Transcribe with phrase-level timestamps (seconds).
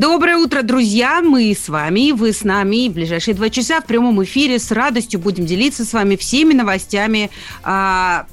[0.00, 1.20] Доброе утро, друзья!
[1.20, 2.88] Мы с вами, вы с нами.
[2.88, 7.30] В ближайшие два часа в прямом эфире с радостью будем делиться с вами всеми новостями
[7.62, 8.24] а,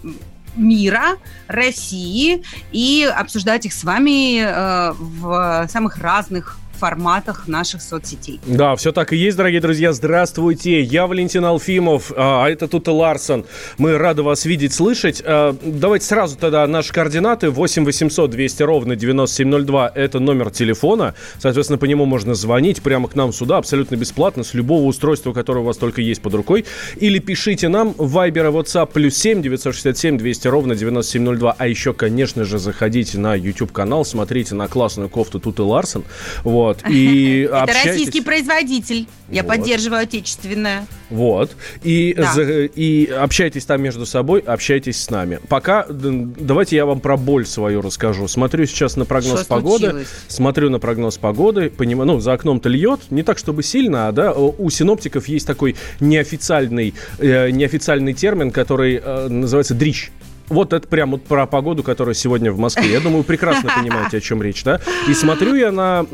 [0.55, 8.39] мира, России и обсуждать их с вами э, в самых разных форматах наших соцсетей.
[8.45, 9.93] Да, все так и есть, дорогие друзья.
[9.93, 13.45] Здравствуйте, я Валентин Алфимов, а это тут и Ларсон.
[13.77, 15.21] Мы рады вас видеть, слышать.
[15.25, 17.49] А, давайте сразу тогда наши координаты.
[17.49, 21.15] 8 800 200 ровно 9702– это номер телефона.
[21.39, 25.61] Соответственно, по нему можно звонить прямо к нам сюда абсолютно бесплатно с любого устройства, которое
[25.61, 26.65] у вас только есть под рукой.
[26.97, 31.55] Или пишите нам Viber и WhatsApp плюс 7 967 200 ровно 9702.
[31.57, 36.03] А еще, конечно же, заходите на YouTube-канал, смотрите на классную кофту тут и Ларсон.
[36.43, 36.89] Вот вот.
[36.89, 39.07] И Это российский производитель.
[39.29, 39.49] Я вот.
[39.49, 40.87] поддерживаю отечественное.
[41.09, 41.55] Вот.
[41.83, 42.33] И, да.
[42.33, 45.39] за, и общайтесь там между собой, общайтесь с нами.
[45.47, 48.27] Пока давайте я вам про боль свою расскажу.
[48.27, 49.85] Смотрю сейчас на прогноз Что погоды.
[49.85, 50.07] Случилось?
[50.27, 51.69] Смотрю на прогноз погоды.
[51.69, 53.01] Понимаю, ну, за окном-то льет.
[53.09, 54.33] Не так, чтобы сильно, а да.
[54.33, 60.09] У синоптиков есть такой неофициальный, э, неофициальный термин, который э, называется дрищ.
[60.49, 62.91] Вот это прям вот про погоду, которая сегодня в Москве.
[62.91, 64.79] Я думаю, прекрасно понимаете, о чем речь, да?
[65.07, 66.05] И смотрю я на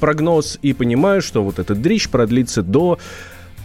[0.00, 2.98] прогноз и понимаю, что вот этот дрищ продлится до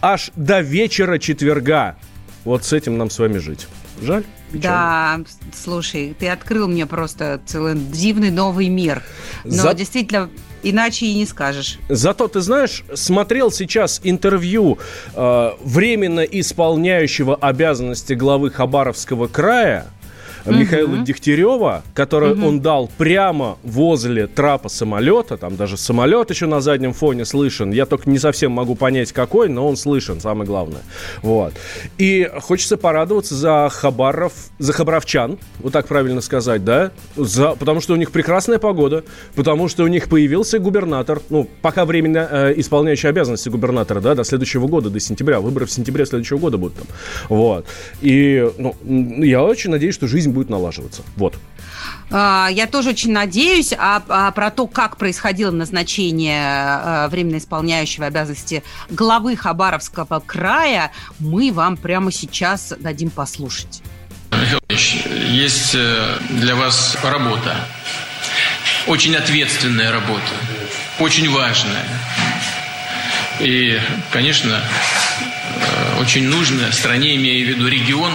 [0.02, 1.96] аж до вечера четверга.
[2.44, 3.66] Вот с этим нам с вами жить.
[4.00, 4.24] Жаль?
[4.52, 5.24] Печально.
[5.24, 9.02] Да, слушай, ты открыл мне просто целый дивный новый мир.
[9.44, 9.74] Но За...
[9.74, 10.30] действительно,
[10.62, 11.78] иначе и не скажешь.
[11.88, 14.78] Зато ты знаешь, смотрел сейчас интервью
[15.14, 19.88] э, временно исполняющего обязанности главы Хабаровского края
[20.50, 21.04] Михаила угу.
[21.04, 22.46] Дегтярева, который угу.
[22.46, 27.70] он дал прямо возле трапа самолета, там даже самолет еще на заднем фоне слышен.
[27.70, 30.82] Я только не совсем могу понять, какой, но он слышен, самое главное.
[31.22, 31.54] Вот.
[31.98, 36.92] И хочется порадоваться за Хабаров, за Хабаровчан, вот так правильно сказать, да?
[37.16, 41.84] За, потому что у них прекрасная погода, потому что у них появился губернатор, ну, пока
[41.84, 45.40] временно э, исполняющий обязанности губернатора, да, до следующего года, до сентября.
[45.40, 46.86] Выборы в сентябре следующего года будут там.
[47.28, 47.66] Вот.
[48.00, 51.02] И ну, я очень надеюсь, что жизнь будет налаживаться.
[51.16, 51.34] Вот.
[52.10, 58.06] А, я тоже очень надеюсь, а, а про то, как происходило назначение а, временно исполняющего
[58.06, 63.82] обязанности главы Хабаровского края, мы вам прямо сейчас дадим послушать.
[64.30, 67.56] Михаил Ильич, есть э, для вас работа.
[68.86, 70.22] Очень ответственная работа.
[70.98, 71.84] Очень важная.
[73.40, 73.80] И,
[74.12, 78.12] конечно, э, очень нужная стране, имея в виду регион,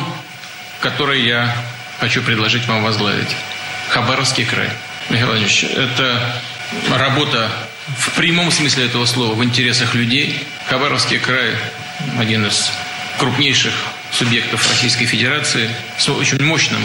[0.80, 1.56] который я
[2.04, 3.34] хочу предложить вам возглавить.
[3.88, 4.68] Хабаровский край.
[5.10, 6.36] Михаил Владимирович, это
[6.98, 7.50] работа
[7.98, 10.38] в прямом смысле этого слова в интересах людей.
[10.68, 11.52] Хабаровский край–
[12.20, 12.74] один из
[13.20, 13.72] крупнейших
[14.12, 16.82] субъектов Российской Федерации с очень мощным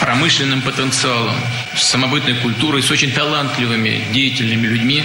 [0.00, 1.36] промышленным потенциалом,
[1.76, 5.04] с самобытной культурой, с очень талантливыми, деятельными людьми.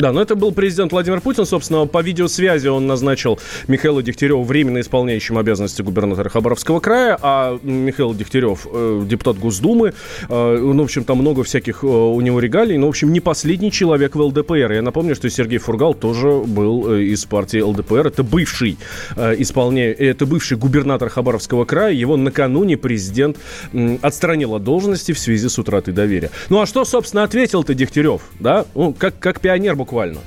[0.00, 1.44] Да, но это был президент Владимир Путин.
[1.44, 3.38] Собственно, по видеосвязи он назначил
[3.68, 9.92] Михаила Дегтярева временно исполняющим обязанности губернатора Хабаровского края, а Михаил Дегтярев э, депутат Госдумы.
[10.28, 12.78] Э, ну, в общем, там много всяких э, у него регалий.
[12.78, 14.72] Но, в общем, не последний человек в ЛДПР.
[14.72, 18.06] Я напомню, что Сергей Фургал тоже был э, из партии ЛДПР.
[18.06, 18.78] Это бывший
[19.16, 19.92] э, исполняя...
[19.92, 21.92] это бывший губернатор Хабаровского края.
[21.92, 23.36] Его накануне президент
[23.74, 26.30] э, отстранил от должности в связи с утратой доверия.
[26.48, 28.22] Ну, а что, собственно, ответил-то Дегтярев?
[28.38, 28.64] Да?
[28.74, 30.20] Ну, как, как пионер буквально буквально.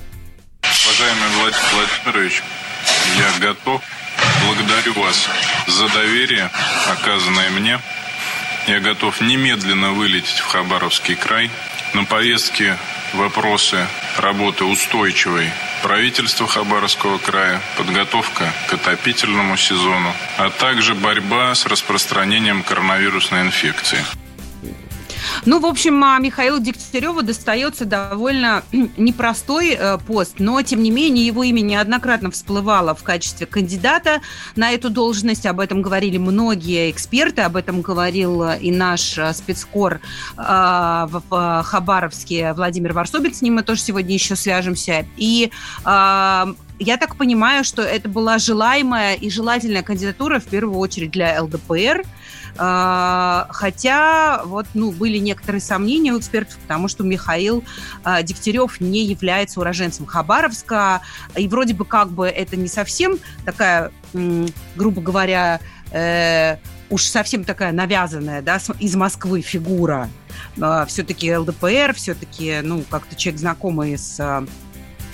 [0.62, 2.44] Уважаемый Владимир Владимирович,
[3.18, 3.82] я готов.
[4.46, 5.30] Благодарю вас
[5.68, 6.52] за доверие,
[6.92, 7.80] оказанное мне.
[8.68, 11.50] Я готов немедленно вылететь в Хабаровский край.
[11.94, 12.78] На повестке
[13.14, 13.88] вопросы
[14.18, 15.50] работы устойчивой
[15.82, 24.04] правительства Хабаровского края, подготовка к отопительному сезону, а также борьба с распространением коронавирусной инфекции.
[25.46, 28.64] Ну, в общем, а, Михаилу Дегтяреву достается довольно
[28.98, 34.22] непростой э, пост, но, тем не менее, его имя неоднократно всплывало в качестве кандидата
[34.56, 35.46] на эту должность.
[35.46, 40.00] Об этом говорили многие эксперты, об этом говорил и наш э, спецкор
[40.38, 45.06] э, в Хабаровске Владимир Варсобин, с ним мы тоже сегодня еще свяжемся.
[45.18, 45.52] И
[46.80, 52.04] я так понимаю, что это была желаемая и желательная кандидатура в первую очередь для ЛДПР,
[52.56, 57.64] хотя вот, ну, были некоторые сомнения у экспертов, потому что Михаил
[58.04, 61.02] а, Дегтярев не является уроженцем Хабаровска,
[61.36, 63.92] и вроде бы как бы это не совсем такая,
[64.76, 65.60] грубо говоря,
[65.92, 66.58] э,
[66.90, 70.10] уж совсем такая навязанная, да, из Москвы фигура.
[70.62, 74.46] А, все-таки ЛДПР, все-таки, ну, как-то человек знакомый с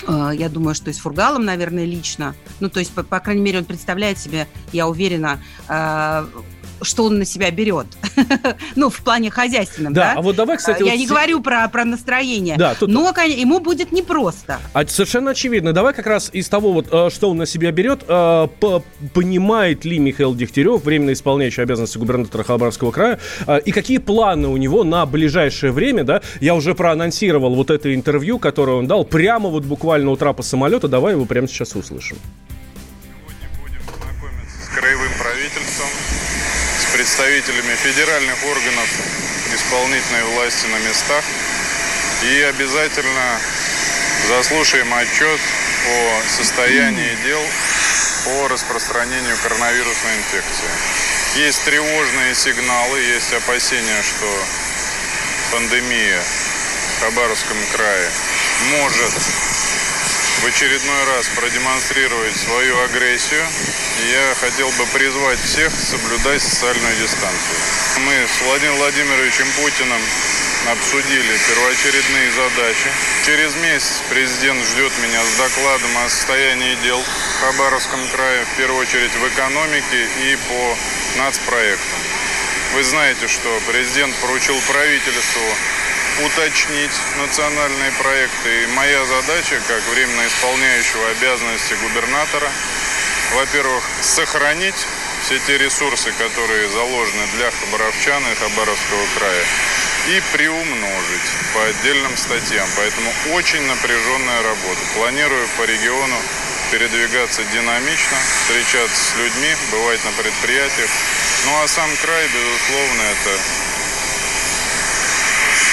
[0.08, 2.34] я думаю, что и с Фургалом, наверное, лично.
[2.62, 5.42] Ну, то есть, по, по крайней мере, он представляет себе, я уверена,
[6.82, 7.88] что он на себя берет.
[8.76, 10.14] ну, в плане хозяйственном, да?
[10.14, 10.84] Да, а вот давай, кстати...
[10.84, 11.00] Я вот...
[11.00, 12.58] не говорю про, про настроение.
[12.58, 12.90] Да, тут...
[12.90, 14.60] Но ему будет непросто.
[14.74, 15.74] А совершенно очевидно.
[15.74, 18.48] Давай как раз из того, вот, э, что он на себя берет, э,
[19.14, 24.58] понимает ли Михаил Дегтярев, временно исполняющий обязанности губернатора Хабаровского края, э, и какие планы у
[24.58, 26.22] него на ближайшее время, да?
[26.40, 30.88] Я уже проанонсировал вот это интервью, которое он дал прямо вот буквально у трапа самолета.
[30.88, 32.18] Давай его прямо сейчас услышим.
[37.20, 38.90] Представителями федеральных органов
[39.54, 41.22] исполнительной власти на местах.
[42.24, 43.42] И обязательно
[44.30, 45.42] заслушаем отчет
[45.90, 47.42] о состоянии дел
[48.24, 50.70] по распространению коронавирусной инфекции.
[51.36, 54.46] Есть тревожные сигналы, есть опасения, что
[55.52, 58.10] пандемия в Хабаровском крае
[58.78, 59.12] может
[60.42, 63.46] в очередной раз продемонстрировать свою агрессию.
[64.12, 67.58] Я хотел бы призвать всех соблюдать социальную дистанцию.
[68.06, 70.02] Мы с Владимиром Владимировичем Путиным
[70.72, 72.90] обсудили первоочередные задачи.
[73.26, 78.82] Через месяц президент ждет меня с докладом о состоянии дел в Хабаровском крае, в первую
[78.82, 80.78] очередь в экономике и по
[81.18, 82.00] нацпроектам.
[82.76, 85.42] Вы знаете, что президент поручил правительству
[86.26, 88.64] уточнить национальные проекты.
[88.64, 92.50] И моя задача, как временно исполняющего обязанности губернатора,
[93.34, 94.88] во-первых, сохранить
[95.22, 99.44] все те ресурсы, которые заложены для хабаровчан и Хабаровского края,
[100.08, 102.68] и приумножить по отдельным статьям.
[102.78, 104.80] Поэтому очень напряженная работа.
[104.96, 106.16] Планирую по региону
[106.72, 110.90] передвигаться динамично, встречаться с людьми, бывать на предприятиях.
[111.46, 113.40] Ну а сам край, безусловно, это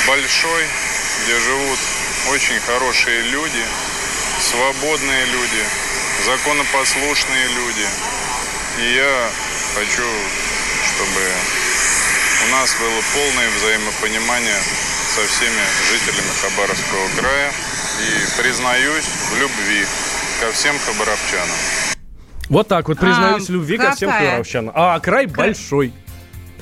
[0.06, 0.62] большой,
[1.24, 1.78] где живут
[2.30, 3.64] очень хорошие люди,
[4.40, 5.62] свободные люди,
[6.24, 7.86] законопослушные люди.
[8.78, 9.30] И я
[9.74, 10.06] хочу,
[10.86, 11.22] чтобы
[12.46, 14.60] у нас было полное взаимопонимание
[15.14, 17.52] со всеми жителями Хабаровского края.
[17.98, 19.86] И признаюсь в любви
[20.40, 21.56] ко всем хабаровчанам.
[22.50, 23.90] Вот так вот признаюсь а, в любви какая?
[23.90, 24.72] ко всем хабаровчанам.
[24.74, 25.92] А край большой.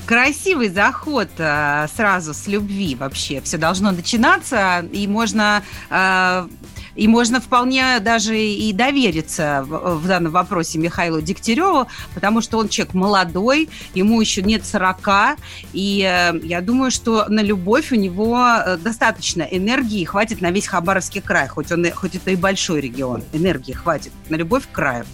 [0.05, 3.41] Красивый заход э, сразу с любви вообще.
[3.41, 6.47] Все должно начинаться, и можно э,
[6.95, 12.93] и можно вполне даже и довериться в, данном вопросе Михаилу Дегтяреву, потому что он человек
[12.93, 15.37] молодой, ему еще нет 40,
[15.73, 18.47] и э, я думаю, что на любовь у него
[18.77, 23.73] достаточно энергии, хватит на весь Хабаровский край, хоть, он, хоть это и большой регион, энергии
[23.73, 25.05] хватит на любовь к краю.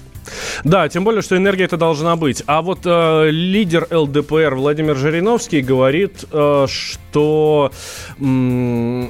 [0.63, 2.43] Да, тем более, что энергия это должна быть.
[2.47, 7.71] А вот э, лидер ЛДПР Владимир Жириновский говорит, э, что
[8.19, 9.07] э,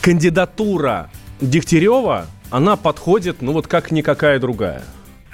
[0.00, 1.10] кандидатура
[1.40, 4.82] Дегтярева, она подходит, ну вот как никакая другая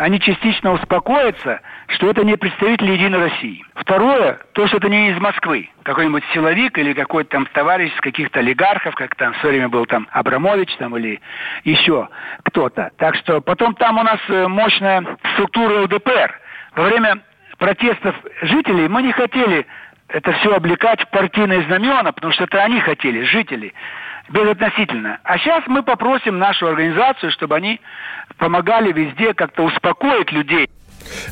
[0.02, 1.60] они частично успокоятся,
[1.92, 3.64] что это не представители Единой России.
[3.74, 5.68] Второе, то, что это не из Москвы.
[5.82, 9.84] Какой-нибудь силовик или какой-то там товарищ из каких-то олигархов, как там в свое время был
[9.86, 11.20] там Абрамович там или
[11.64, 12.08] еще
[12.44, 12.90] кто-то.
[12.96, 15.04] Так что потом там у нас э, мощная
[15.34, 16.40] структура ЛДПР.
[16.76, 17.18] Во время
[17.58, 19.66] протестов жителей мы не хотели
[20.08, 23.74] это все облекать в партийные знамена, потому что это они хотели, жители
[24.28, 25.18] безотносительно.
[25.24, 27.80] А сейчас мы попросим нашу организацию, чтобы они
[28.38, 30.68] помогали везде как-то успокоить людей.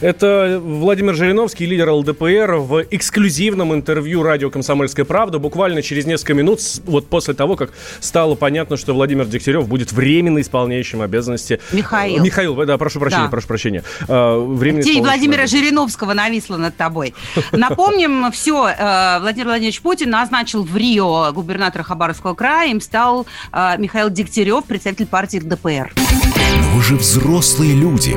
[0.00, 6.60] Это Владимир Жириновский, лидер ЛДПР, в эксклюзивном интервью радио «Комсомольская правда» буквально через несколько минут,
[6.84, 11.60] вот после того, как стало понятно, что Владимир Дегтярев будет временно исполняющим обязанности...
[11.72, 12.22] Михаил.
[12.22, 13.30] Михаил, да, прошу прощения, да.
[13.30, 13.84] прошу прощения.
[14.08, 17.14] А, временно Тень Владимира Жириновского нависла над тобой.
[17.52, 23.74] Напомним, все, э, Владимир Владимирович Путин назначил в Рио губернатора Хабаровского края, им стал э,
[23.78, 25.92] Михаил Дегтярев, представитель партии ЛДПР.
[25.94, 28.16] Но вы же взрослые люди.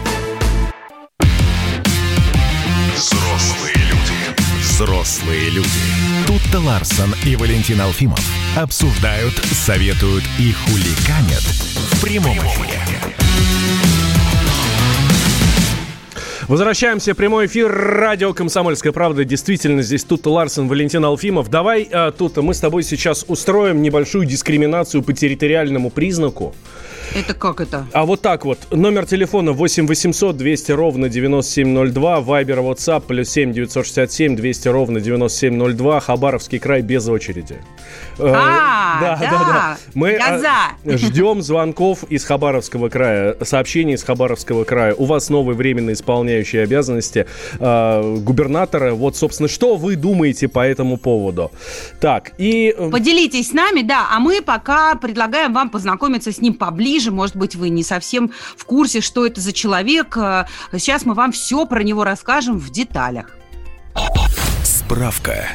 [4.81, 5.69] Взрослые люди.
[6.25, 8.19] Тут-то Ларсон и Валентин Алфимов
[8.57, 12.79] обсуждают, советуют и хуликанят в прямом эфире.
[16.47, 17.71] Возвращаемся прямой эфир.
[17.71, 19.23] Радио «Комсомольская правда».
[19.23, 21.51] Действительно, здесь тут Ларсен, Валентин Алфимов.
[21.51, 26.55] Давай, а, тут мы с тобой сейчас устроим небольшую дискриминацию по территориальному признаку.
[27.13, 27.85] Это как это?
[27.91, 28.59] А вот так вот.
[28.71, 32.21] Номер телефона 8 800 200 ровно 9702.
[32.21, 35.99] Вайбер, WhatsApp плюс 7 967 200 ровно 9702.
[35.99, 37.61] Хабаровский край без очереди.
[38.17, 39.77] Э, А, да.
[39.93, 40.39] Мы Я а,
[40.85, 40.97] за.
[40.97, 44.95] ждем звонков из Хабаровского края, сообщений из Хабаровского края.
[44.95, 47.25] У вас новый временно исполняющий обязанности
[47.59, 48.93] э, губернатора.
[48.93, 51.51] Вот, собственно, что вы думаете по этому поводу?
[51.99, 52.73] Так, и...
[52.77, 57.00] э, Поделитесь с нами, да, а мы пока предлагаем вам познакомиться с ним поближе.
[57.09, 60.15] Может быть, вы не совсем в курсе, что это за человек.
[60.17, 63.35] Э, Сейчас мы вам все про него расскажем в деталях.
[64.63, 65.47] Справка.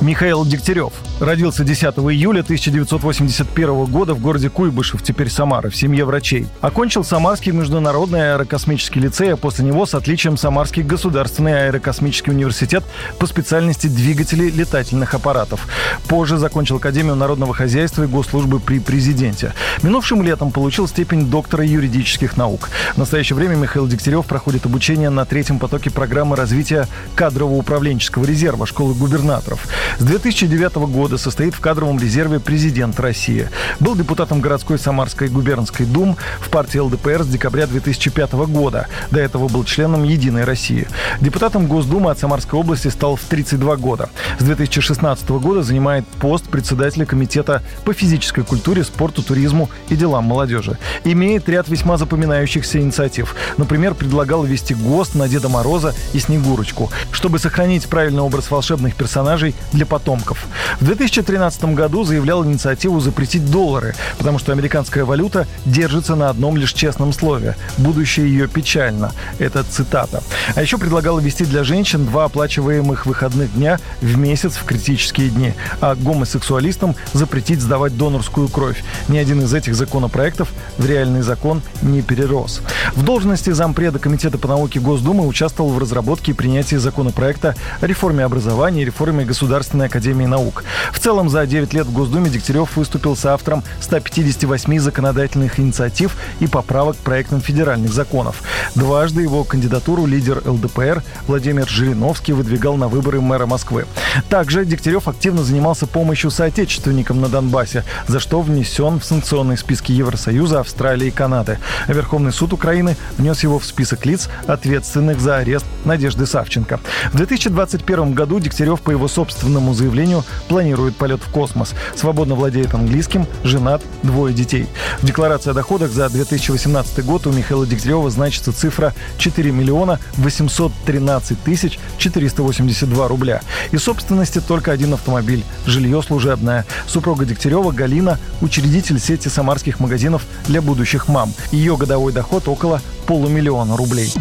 [0.00, 0.92] Михаил Дегтярев.
[1.20, 6.46] Родился 10 июля 1981 года в городе Куйбышев, теперь Самара, в семье врачей.
[6.60, 12.84] Окончил Самарский международный аэрокосмический лицей, а после него с отличием Самарский государственный аэрокосмический университет
[13.18, 15.66] по специальности двигателей летательных аппаратов.
[16.06, 19.54] Позже закончил Академию народного хозяйства и госслужбы при президенте.
[19.82, 22.68] Минувшим летом получил степень доктора юридических наук.
[22.94, 28.94] В настоящее время Михаил Дегтярев проходит обучение на третьем потоке программы развития кадрово-управленческого резерва школы
[28.94, 29.66] губернаторов.
[29.98, 33.48] С 2009 года состоит в кадровом резерве президент России.
[33.80, 38.88] Был депутатом городской Самарской губернской дум в партии ЛДПР с декабря 2005 года.
[39.10, 40.86] До этого был членом «Единой России».
[41.20, 44.10] Депутатом Госдумы от Самарской области стал в 32 года.
[44.38, 50.78] С 2016 года занимает пост председателя Комитета по физической культуре, спорту, туризму и делам молодежи.
[51.04, 53.34] Имеет ряд весьма запоминающихся инициатив.
[53.56, 59.54] Например, предлагал ввести ГОСТ на Деда Мороза и Снегурочку, чтобы сохранить правильный образ волшебных персонажей
[59.72, 60.46] для потомков.
[60.80, 66.72] В 2013 году заявлял инициативу запретить доллары, потому что американская валюта держится на одном лишь
[66.72, 67.56] честном слове.
[67.76, 69.12] Будущее ее печально.
[69.38, 70.22] Это цитата.
[70.56, 75.54] А еще предлагал ввести для женщин два оплачиваемых выходных дня в месяц в критические дни,
[75.80, 78.82] а гомосексуалистам запретить сдавать донорскую кровь.
[79.08, 82.60] Ни один из этих законопроектов в реальный закон не перерос.
[82.94, 88.24] В должности зампреда Комитета по науке Госдумы участвовал в разработке и принятии законопроекта о реформе
[88.24, 90.64] образования и реформе Государственной академии наук.
[90.92, 96.46] В целом, за 9 лет в Госдуме Дегтярев выступил с автором 158 законодательных инициатив и
[96.46, 98.42] поправок к проектам федеральных законов.
[98.74, 103.86] Дважды его кандидатуру лидер ЛДПР Владимир Жириновский выдвигал на выборы мэра Москвы.
[104.28, 110.60] Также Дегтярев активно занимался помощью соотечественникам на Донбассе, за что внесен в санкционные списки Евросоюза,
[110.60, 111.58] Австралии и Канады.
[111.86, 116.80] Верховный суд Украины внес его в список лиц, ответственных за арест Надежды Савченко.
[117.12, 121.74] В 2021 году Дегтярев по его собственному заявлению планирует полет в космос.
[121.94, 124.66] Свободно владеет английским, женат, двое детей.
[125.00, 131.42] В декларации о доходах за 2018 год у Михаила Дегтярева значится цифра 4 миллиона 813
[131.42, 133.40] тысяч 482 рубля.
[133.72, 136.64] Из собственности только один автомобиль, жилье служебное.
[136.86, 141.32] Супруга Дегтярева Галина– учредитель сети самарских магазинов для будущих мам.
[141.50, 144.12] Ее годовой доход около полумиллиона рублей.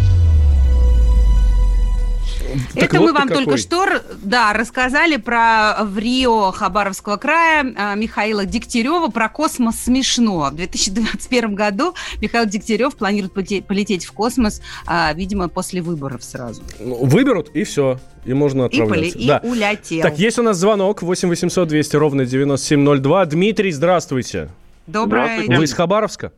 [2.73, 3.43] Так Это вот мы вам какой.
[3.45, 3.85] только что
[4.23, 10.49] да, рассказали про в Рио Хабаровского края а, Михаила Дегтярева, про космос смешно.
[10.51, 16.61] В 2021 году Михаил Дегтярев планирует полете- полететь в космос, а, видимо, после выборов сразу.
[16.79, 17.99] Ну, Выберут, и все.
[18.25, 19.17] И можно И, поле- отправляться.
[19.19, 19.41] и Да.
[19.43, 20.01] улетел.
[20.01, 23.25] Так, есть у нас звонок 8 800 200 ровно 9702.
[23.25, 24.49] Дмитрий, здравствуйте.
[24.85, 25.57] Доброе Здравствуйте.
[25.57, 26.31] Вы из Хабаровска?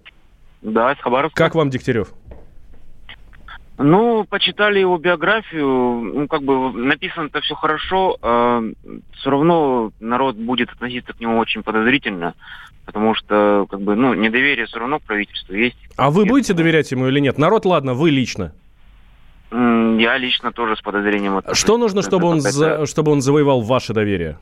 [0.61, 1.37] Да, из Хабаровска.
[1.37, 2.09] Как вам Дегтярев?
[3.81, 5.65] Ну, почитали его биографию,
[6.13, 12.33] ну, как бы написано-то все хорошо, все равно народ будет относиться к нему очень подозрительно,
[12.85, 15.77] потому что, как бы, ну, недоверие все равно к правительству есть.
[15.95, 17.37] А вы будете доверять ему или нет?
[17.37, 18.51] Народ, ладно, вы лично.
[19.51, 21.59] Я лично тоже с подозрением отношусь.
[21.59, 24.37] Что нужно, чтобы он, за- чтобы он завоевал ваше доверие?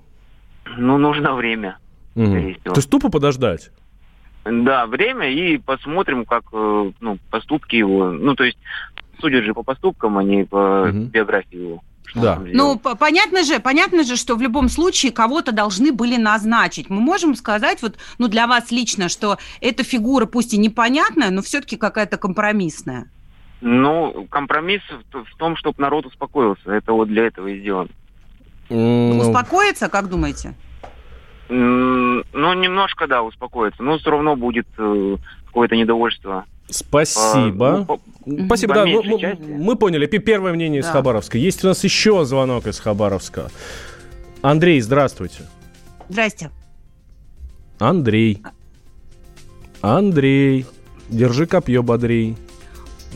[0.77, 1.77] Ну, нужно время.
[2.15, 2.73] Всего.
[2.73, 3.69] То есть тупо подождать?
[4.45, 8.57] Да, время, и посмотрим, как, э, ну, поступки его, ну, то есть,
[9.19, 11.07] судят же по поступкам, а не по Мгм.
[11.07, 11.81] биографии его.
[12.05, 12.41] Что Да.
[12.53, 16.89] Ну, понятно же, понятно же, что в любом случае кого-то должны были назначить.
[16.89, 21.41] Мы можем сказать, вот, ну, для вас лично, что эта фигура, пусть и непонятная, но
[21.41, 23.09] все-таки какая-то компромиссная.
[23.59, 24.81] Ну, компромисс
[25.11, 26.71] в, в том, чтобы народ успокоился.
[26.71, 27.89] Это вот для этого и сделано.
[28.69, 30.53] М, ну, Успокоиться, как думаете?
[31.49, 33.83] М, Ну, немножко, да, успокоиться.
[33.83, 37.67] Но все равно будет э, какое-то недовольство Спасибо.
[37.67, 37.99] А, ну,
[38.45, 40.05] Спасибо, да, мы, мы, мы поняли.
[40.05, 40.87] Первое мнение да.
[40.87, 41.37] из Хабаровска.
[41.37, 43.49] Есть у нас еще звонок из Хабаровска.
[44.41, 45.43] Андрей, здравствуйте.
[46.09, 46.51] Здрасте.
[47.79, 48.41] Андрей.
[49.81, 50.65] Андрей.
[51.09, 52.35] Держи копье бодрей.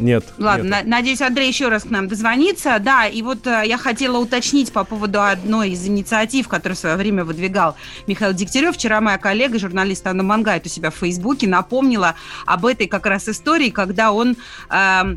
[0.01, 0.25] Нет.
[0.37, 0.87] Ладно, нет.
[0.87, 2.77] надеюсь, Андрей еще раз к нам дозвонится.
[2.79, 6.95] Да, и вот э, я хотела уточнить по поводу одной из инициатив, которую в свое
[6.95, 7.75] время выдвигал
[8.07, 8.75] Михаил Дегтярев.
[8.75, 12.15] Вчера моя коллега, журналист Анна Мангайт у себя в Фейсбуке напомнила
[12.45, 14.35] об этой как раз истории, когда он...
[14.69, 15.15] Э,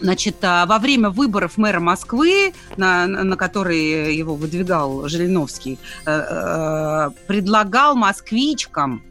[0.00, 7.94] Значит, во время выборов мэра Москвы, на, на которые его выдвигал Жириновский, э, э, предлагал
[7.94, 9.02] москвичкам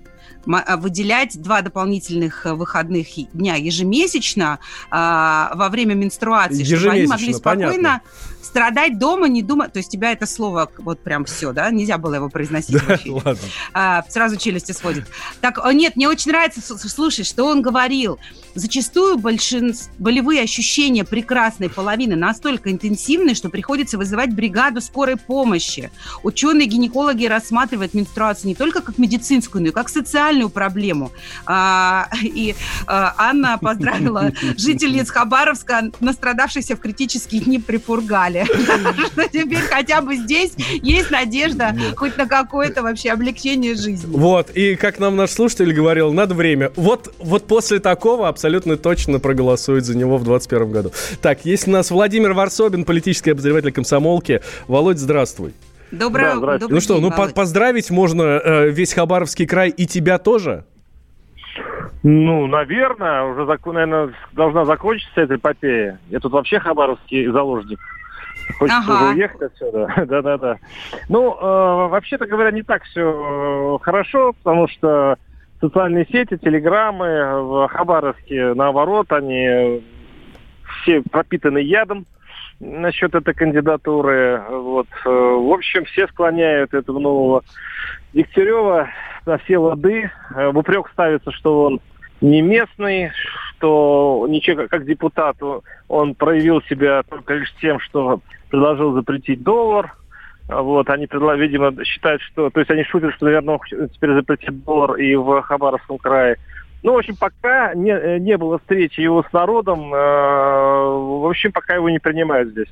[0.46, 7.72] выделять два дополнительных э, выходных дня ежемесячно а, во время менструации, чтобы они могли спокойно
[7.72, 8.02] понятно
[8.52, 9.72] страдать дома, не думать.
[9.72, 11.70] То есть тебя это слово вот прям все, да?
[11.72, 13.38] Нельзя было его произносить да, ладно.
[13.74, 15.06] А, сразу челюсти сводит.
[15.40, 18.20] Так, нет, мне очень нравится слушать, что он говорил.
[18.54, 25.90] Зачастую большинство, болевые ощущения прекрасной половины настолько интенсивны, что приходится вызывать бригаду скорой помощи.
[26.24, 31.12] Ученые-гинекологи рассматривают менструацию не только как медицинскую, но и как социальную проблему.
[31.46, 32.56] А, и
[32.88, 38.46] а, Анна поздравила жительниц Хабаровска, настрадавшихся в критические дни при Фургале
[39.14, 44.16] что теперь хотя бы здесь есть надежда хоть на какое-то вообще облегчение жизни.
[44.16, 46.72] Вот, и как нам наш слушатель говорил, надо время.
[46.76, 50.92] Вот, вот после такого абсолютно точно проголосуют за него в 2021 году.
[51.22, 54.42] Так, есть у нас Владимир Варсобин, политический обозреватель комсомолки.
[54.68, 55.54] Володь, здравствуй.
[55.92, 60.18] Доброе, да, добрый Ну что, ну по поздравить можно э, весь Хабаровский край и тебя
[60.18, 60.66] тоже?
[62.04, 66.00] Ну, наверное, уже, наверное, должна закончиться эта эпопея.
[66.10, 67.80] Я тут вообще хабаровский заложник.
[68.58, 68.94] Хочется ага.
[68.94, 69.94] уже уехать отсюда.
[70.08, 70.58] Да-да-да.
[71.10, 75.18] Ну, э, вообще-то говоря, не так все э, хорошо, потому что
[75.60, 79.84] социальные сети, телеграммы в Хабаровске, наоборот, они
[80.82, 82.08] все пропитаны ядом
[82.62, 84.42] насчет этой кандидатуры.
[84.50, 84.88] Вот.
[85.06, 87.44] Э, в общем, все склоняют этого нового
[88.14, 88.88] Дегтярева
[89.26, 90.12] на все лады.
[90.36, 91.82] Э, в упрек ставится, что он
[92.22, 93.12] не местный,
[93.50, 95.38] что ничего как депутат
[95.88, 99.96] он проявил себя только лишь тем, что предложил запретить доллар.
[100.48, 102.50] Вот, они, видимо, считают, что...
[102.50, 103.60] То есть они шутят, что, наверное,
[103.94, 106.38] теперь запретить доллар и в Хабаровском крае.
[106.84, 111.76] Ну, в общем, пока не, не было встречи его с народом, э, в общем, пока
[111.76, 112.70] его не принимают здесь.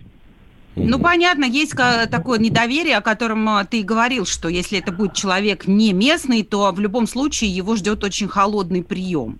[0.76, 5.68] Ну, понятно, есть такое недоверие, о котором э, ты говорил, что если это будет человек
[5.68, 9.40] не местный, то в любом случае его ждет очень холодный прием.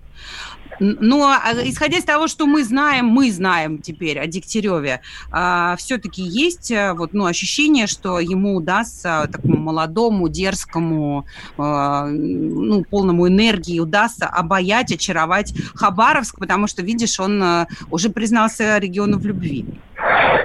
[0.80, 6.22] Но а, исходя из того, что мы знаем, мы знаем теперь о Дегтяреве, а, все-таки
[6.22, 11.26] есть э, вот, ну, ощущение, что ему удастся такому молодому, дерзкому,
[11.58, 18.78] а, ну, полному энергии удастся обаять, очаровать Хабаровск, потому что, видишь, он а, уже признался
[18.78, 19.66] региону в любви.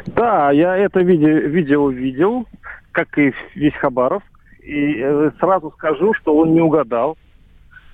[0.08, 2.46] Да, я это видео, видео видел,
[2.92, 4.24] как и весь Хабаров.
[4.62, 7.18] И э, сразу скажу, что он не угадал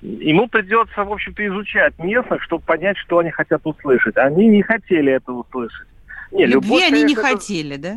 [0.02, 4.16] ему придется, в общем-то, изучать местных, чтобы понять, что они хотят услышать.
[4.16, 5.86] Они не хотели этого услышать.
[6.32, 7.22] Не, Любви любовь, они не это...
[7.22, 7.96] хотели, да?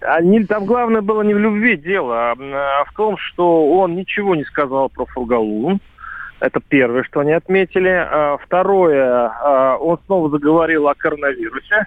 [0.00, 2.36] Они, там главное было не в любви дело, а,
[2.80, 5.78] а в том, что он ничего не сказал про Фургалу.
[6.38, 7.88] Это первое, что они отметили.
[7.88, 11.86] А, второе, а, он снова заговорил о коронавирусе.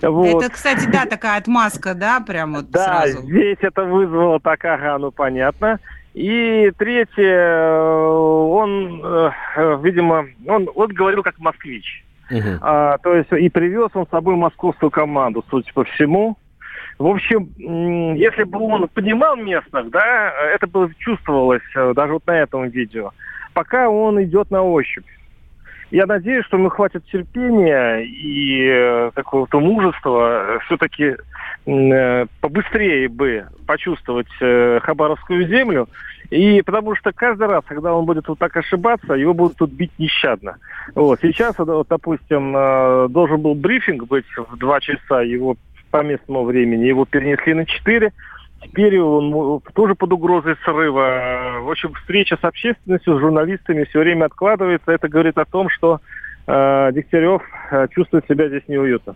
[0.00, 0.42] Вот.
[0.42, 3.22] Это, кстати, да, такая отмазка, да, прям вот Да, сразу.
[3.26, 5.78] здесь это вызвало так, ага, ну понятно.
[6.18, 9.30] И третье, э, он, э,
[9.84, 12.04] видимо, он вот говорил как москвич.
[12.28, 12.58] Uh-huh.
[12.60, 16.36] А, то есть и привез он с собой московскую команду, судя по всему.
[16.98, 17.48] В общем,
[18.16, 23.12] если бы он понимал местных, да, это бы чувствовалось э, даже вот на этом видео.
[23.54, 25.06] Пока он идет на ощупь.
[25.90, 31.16] Я надеюсь, что ему хватит терпения и какого-то мужества все-таки
[31.68, 35.86] Э, побыстрее бы почувствовать э, Хабаровскую землю.
[36.30, 39.92] И потому что каждый раз, когда он будет вот так ошибаться, его будут тут бить
[39.98, 40.56] нещадно.
[40.94, 41.20] Вот.
[41.20, 45.56] Сейчас, вот, допустим, э, должен был брифинг быть в два часа, его
[45.90, 48.12] по местному времени, его перенесли на четыре.
[48.62, 51.60] Теперь он тоже под угрозой срыва.
[51.62, 54.90] В общем, встреча с общественностью, с журналистами все время откладывается.
[54.90, 56.00] Это говорит о том, что
[56.46, 59.14] э, Дегтярев э, чувствует себя здесь неуютно.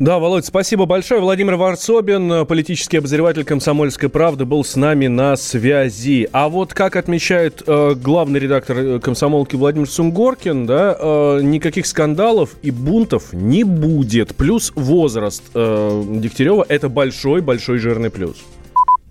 [0.00, 1.20] Да, Володь, спасибо большое.
[1.20, 6.28] Владимир Варсобин, политический обозреватель «Комсомольской правды», был с нами на связи.
[6.32, 12.56] А вот как отмечает э, главный редактор э, «Комсомолки» Владимир Сунгоркин, да, э, никаких скандалов
[12.62, 14.34] и бунтов не будет.
[14.34, 18.38] Плюс возраст э, Дегтярева– это большой-большой жирный плюс.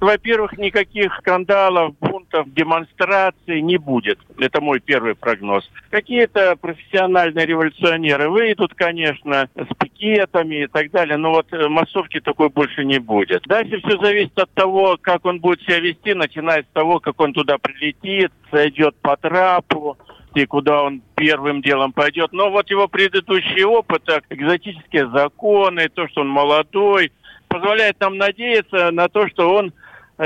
[0.04, 4.20] Во-первых, никаких скандалов, бунтов демонстраций не будет.
[4.38, 5.63] Это мой первый прогноз.
[5.92, 12.50] Какие-то профессиональные революционеры выйдут, конечно, с пикетами и так далее, но вот э, массовки такой
[12.50, 13.44] больше не будет.
[13.44, 17.32] Дальше все зависит от того, как он будет себя вести, начиная с того, как он
[17.32, 19.98] туда прилетит, сойдет по трапу,
[20.36, 22.34] и куда он первым делом пойдет.
[22.34, 27.13] Но вот его предыдущий опыт, экзотические законы, то, что он молодой,
[27.48, 29.72] позволяет нам надеяться на то, что он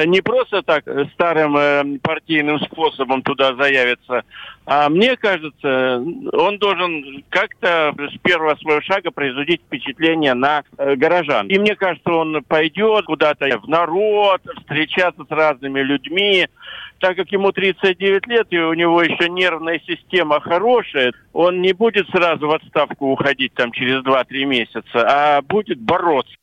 [0.06, 0.84] не просто так
[1.14, 4.24] старым э, партийным способом туда заявится,
[4.66, 11.48] а мне кажется, он должен как-то с первого своего шага производить впечатление на э, горожан.
[11.48, 16.48] И мне кажется, он пойдет куда-то в народ, встречаться с разными людьми,
[17.00, 22.10] так как ему 39 лет, и у него еще нервная система хорошая, он не будет
[22.10, 26.36] сразу в отставку уходить там через 2-3 месяца, а будет бороться.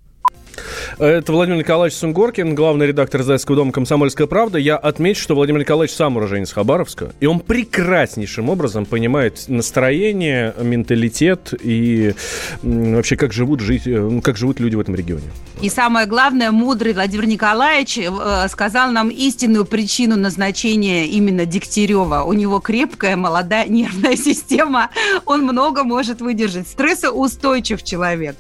[0.99, 4.59] Это Владимир Николаевич Сунгоркин, главный редактор издательского дома «Комсомольская правда».
[4.59, 11.55] Я отмечу, что Владимир Николаевич сам уроженец Хабаровска, и он прекраснейшим образом понимает настроение, менталитет
[11.61, 12.15] и
[12.63, 15.25] вообще как живут, жить, э, как живут люди в этом регионе.
[15.61, 22.23] И самое главное, мудрый Владимир Николаевич э, сказал нам истинную причину назначения именно Дегтярева.
[22.25, 24.91] У него крепкая, молодая нервная система,
[25.27, 26.69] он много может выдержать.
[26.69, 28.37] Стрессоустойчив человек.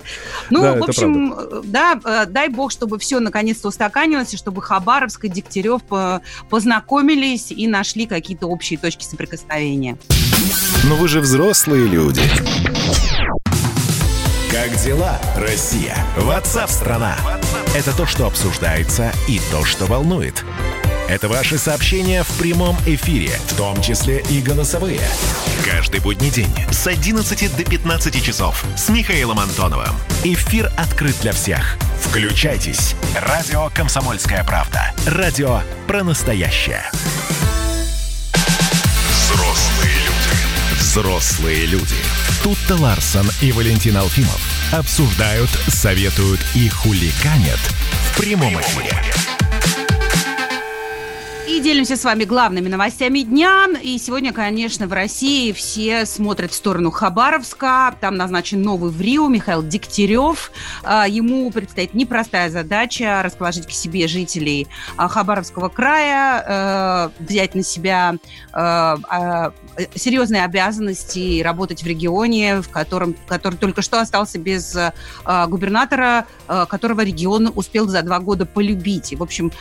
[0.50, 5.28] Ну, да, в общем, да, дай бог, чтобы все наконец-то устаканилось, и чтобы Хабаровск и
[5.28, 5.82] Дегтярев
[6.50, 9.96] познакомились и нашли какие-то общие точки соприкосновения.
[10.84, 12.22] Но вы же взрослые люди.
[14.50, 15.96] Как дела, Россия?
[16.16, 17.16] Ватсап-страна!
[17.74, 20.44] Это то, что обсуждается и то, что волнует.
[21.08, 25.00] Это ваши сообщения в прямом эфире, в том числе и голосовые.
[25.62, 29.94] Каждый будний день с 11 до 15 часов с Михаилом Антоновым.
[30.24, 31.76] Эфир открыт для всех.
[32.00, 32.94] Включайтесь.
[33.14, 34.94] Радио «Комсомольская правда».
[35.06, 36.82] Радио про настоящее.
[39.10, 40.80] Взрослые люди.
[40.80, 41.96] Взрослые люди.
[42.42, 44.40] Тут-то Ларсон и Валентин Алфимов
[44.72, 47.60] обсуждают, советуют и хуликанят
[48.10, 49.33] в прямом эфире.
[51.46, 53.66] И делимся с вами главными новостями дня.
[53.82, 57.94] И сегодня, конечно, в России все смотрят в сторону Хабаровска.
[58.00, 60.50] Там назначен новый в Рио Михаил Дегтярев.
[60.84, 67.62] А, ему предстоит непростая задача расположить к себе жителей а, Хабаровского края, э, взять на
[67.62, 68.16] себя э,
[68.54, 69.52] а,
[69.94, 74.74] серьезные обязанности и работать в регионе, в котором, который только что остался без
[75.26, 79.12] губернатора, э, которого регион успел за два года полюбить.
[79.12, 79.52] И, в общем,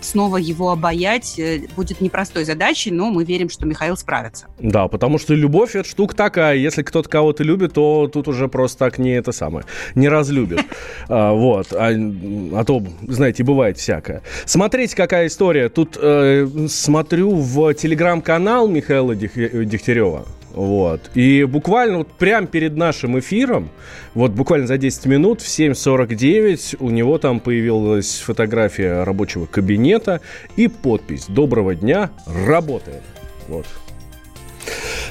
[0.00, 4.46] снова его обаять обаять э, будет непростой задачей, но мы верим, что Михаил справится.
[4.58, 6.56] Да, потому что любовь это штука такая.
[6.56, 10.60] Если кто-то кого-то любит, то тут уже просто так не это самое, не разлюбит.
[11.10, 11.72] А, вот.
[11.72, 14.22] А, а то, знаете, бывает всякое.
[14.44, 15.68] Смотрите, какая история.
[15.68, 20.26] Тут э, смотрю в телеграм-канал Михаила Дегтярева.
[20.58, 21.12] Вот.
[21.14, 23.70] И буквально вот прямо перед нашим эфиром,
[24.14, 30.20] вот буквально за 10 минут, в 7.49 у него там появилась фотография рабочего кабинета
[30.56, 33.02] и подпись «Доброго дня, работает».
[33.46, 33.66] Вот.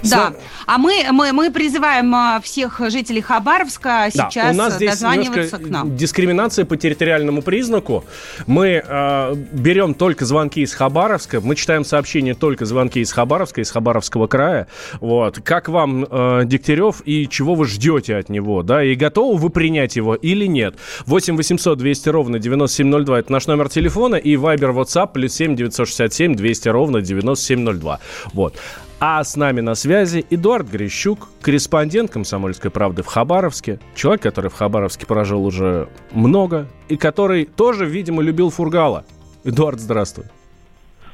[0.03, 0.33] Да.
[0.65, 5.57] А мы, мы, мы призываем а, всех жителей Хабаровска сейчас да, у нас здесь дозваниваться
[5.57, 5.95] к нам.
[5.95, 8.05] Дискриминация по территориальному признаку.
[8.45, 11.41] Мы э, берем только звонки из Хабаровска.
[11.41, 14.67] Мы читаем сообщения только звонки из Хабаровска, из Хабаровского края.
[14.99, 15.39] Вот.
[15.43, 18.63] Как вам э, Дегтярев и чего вы ждете от него?
[18.63, 18.83] Да?
[18.83, 20.75] И готовы вы принять его или нет?
[21.05, 24.15] 8 800 200 ровно 9702 это наш номер телефона.
[24.15, 27.99] И Viber WhatsApp плюс 7 967 200 ровно 9702.
[28.33, 28.55] Вот.
[28.99, 33.79] А с нами на связи Эдуард Грищук, корреспондент «Комсомольской правды» в Хабаровске.
[33.93, 39.05] Человек, который в Хабаровске прожил уже много и который тоже, видимо, любил Фургала.
[39.43, 40.25] Эдуард, здравствуй.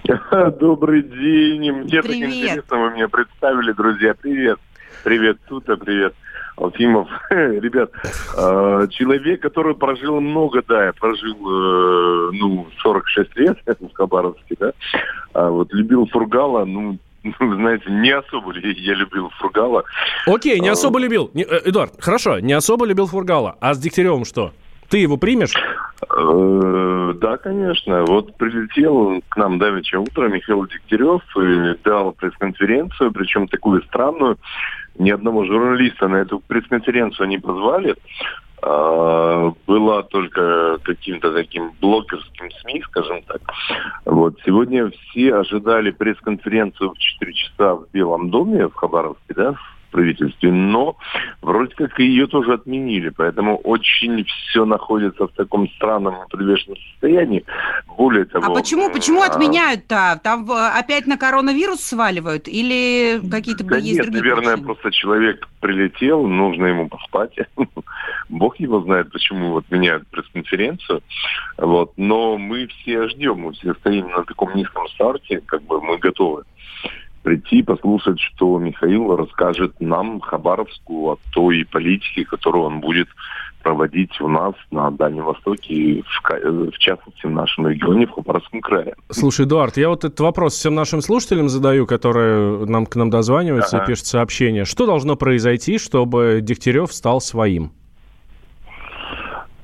[0.61, 1.73] Добрый день.
[1.73, 4.13] Мне так интересно, вы меня представили, друзья.
[4.13, 4.59] Привет.
[5.03, 6.13] Привет, Тута, привет.
[6.55, 7.09] Алфимов.
[7.31, 7.91] Ребят,
[8.37, 14.71] э, человек, который прожил много, да, я прожил, э, ну, 46 лет в Хабаровске, да,
[15.33, 19.83] а вот любил Фургала, ну, ну, знаете, не особо я любил Фургала.
[20.27, 21.31] Окей, не а, особо любил.
[21.33, 23.57] Не, э, Эдуард, хорошо, не особо любил Фургала.
[23.59, 24.53] А с Дегтяревым что?
[24.89, 25.53] Ты его примешь?
[25.55, 28.03] Э, да, конечно.
[28.05, 34.37] Вот прилетел к нам давеча утро Михаил Дегтярев и дал пресс-конференцию, причем такую странную.
[34.97, 37.95] Ни одного журналиста на эту пресс-конференцию не позвали.
[38.61, 43.41] А, была только каким-то таким блогерским СМИ, скажем так.
[44.05, 44.39] Вот.
[44.45, 49.55] Сегодня все ожидали пресс-конференцию в 4 часа в Белом доме в Хабаровске, да,
[49.93, 50.97] правительстве, но
[51.41, 57.45] вроде как ее тоже отменили, поэтому очень все находится в таком странном подвешенном состоянии.
[57.97, 58.45] Более того...
[58.45, 60.19] А почему, почему а, отменяют-то?
[60.23, 64.65] Там опять на коронавирус сваливают или какие-то да есть нет, другие наверное, причины?
[64.65, 67.35] просто человек прилетел, нужно ему поспать.
[68.29, 71.01] Бог его знает, почему вот меняют пресс-конференцию.
[71.57, 71.93] Вот.
[71.97, 76.43] Но мы все ждем, мы все стоим на таком низком старте, как бы мы готовы
[77.23, 83.07] прийти, послушать, что Михаил расскажет нам, Хабаровску, о той политике, которую он будет
[83.63, 88.93] проводить у нас на Дальнем Востоке, в, в частности в нашем регионе, в Хабаровском крае.
[89.09, 93.77] Слушай, Эдуард, я вот этот вопрос всем нашим слушателям задаю, которые нам, к нам дозваниваются
[93.77, 93.85] ага.
[93.85, 94.65] и пишут сообщения.
[94.65, 97.71] Что должно произойти, чтобы Дегтярев стал своим?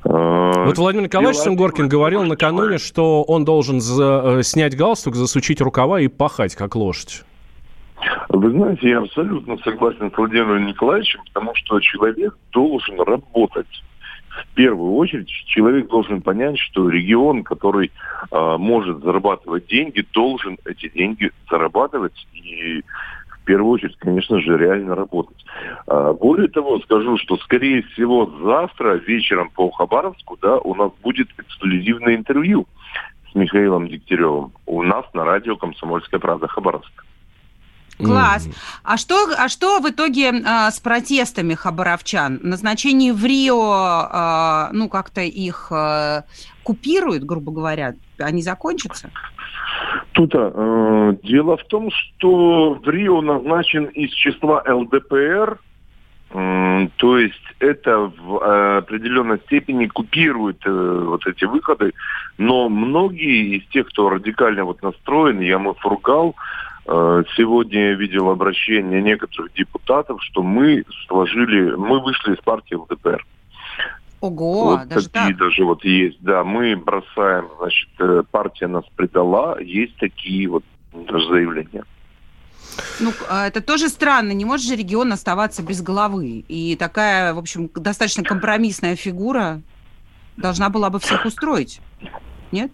[0.06, 5.60] А, вот Владимир Николаевич Сунгоркин говорил накануне, что он должен за, э, снять галстук, засучить
[5.60, 7.24] рукава и пахать, как лошадь.
[8.30, 13.84] Вы знаете, я абсолютно согласен с Владимиром Николаевичем, потому что человек должен работать.
[14.30, 17.92] В первую очередь человек должен понять, что регион, который
[18.32, 22.84] э, может зарабатывать деньги, должен эти деньги зарабатывать и
[23.42, 25.44] в первую очередь, конечно же, реально работать.
[25.88, 31.30] А, более того, скажу, что, скорее всего, завтра вечером по Хабаровску да, у нас будет
[31.38, 32.68] эксклюзивное интервью
[33.32, 37.06] с Михаилом Дегтяревым у нас на радио «Комсомольская правда» Хабаровск.
[38.04, 38.48] Класс.
[38.48, 38.56] Mm.
[38.84, 42.40] А что, а что в итоге э, с протестами хабаровчан?
[42.42, 46.24] Назначение в Рио, э, ну, как-то их э,
[46.64, 47.96] купируют, грубо говоря?
[48.18, 49.10] Они закончатся?
[50.14, 55.60] Тут э, дело в том, что в Рио назначен из числа ЛДПР,
[56.32, 61.94] э, то есть это в э, определенной степени купирует э, вот эти выходы,
[62.38, 66.34] но многие из тех, кто радикально вот настроен, я Э,
[67.38, 73.26] сегодня я видел обращение некоторых депутатов, что мы сложили, мы вышли из партии ЛДПР.
[74.22, 75.38] Ого, вот даже такие так?
[75.38, 81.26] даже вот есть, да, мы бросаем, значит, э, партия нас предала, есть такие вот даже
[81.28, 81.86] заявления.
[83.00, 84.32] Ну, а это тоже странно.
[84.32, 86.44] Не может же регион оставаться без головы.
[86.48, 89.62] И такая, в общем, достаточно компромиссная фигура
[90.38, 91.82] должна была бы всех устроить.
[92.52, 92.72] Нет?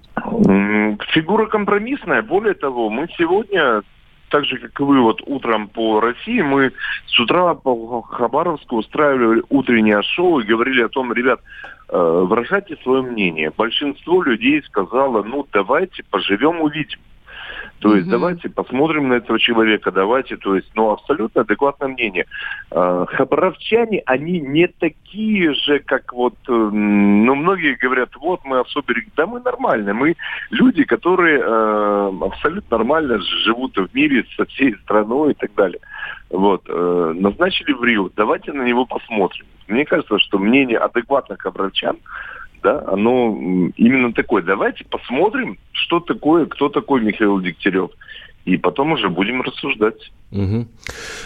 [1.13, 2.21] Фигура компромиссная.
[2.21, 3.83] Более того, мы сегодня
[4.29, 6.71] так же, как и вы, вот утром по России, мы
[7.07, 11.41] с утра по Хабаровску устраивали утреннее шоу и говорили о том, ребят,
[11.89, 13.51] э, выражайте свое мнение.
[13.55, 16.99] Большинство людей сказало, ну давайте поживем, увидим.
[17.79, 18.11] То есть mm-hmm.
[18.11, 22.25] давайте посмотрим на этого человека, давайте, то есть, ну, абсолютно адекватное мнение.
[22.71, 29.01] Э, хабаровчане, они не такие же, как вот, э, ну, многие говорят, вот мы особенно,
[29.17, 30.15] да мы нормальные, мы
[30.51, 35.79] люди, которые э, абсолютно нормально живут в мире со всей страной и так далее.
[36.29, 39.45] Вот, э, назначили в Рио, давайте на него посмотрим.
[39.67, 41.97] Мне кажется, что мнение адекватных хабаровчан
[42.65, 44.41] да, оно именно такое.
[44.41, 47.91] Давайте посмотрим, что такое, кто такой Михаил Дегтярев.
[48.45, 50.11] И потом уже будем рассуждать.
[50.31, 50.67] Угу.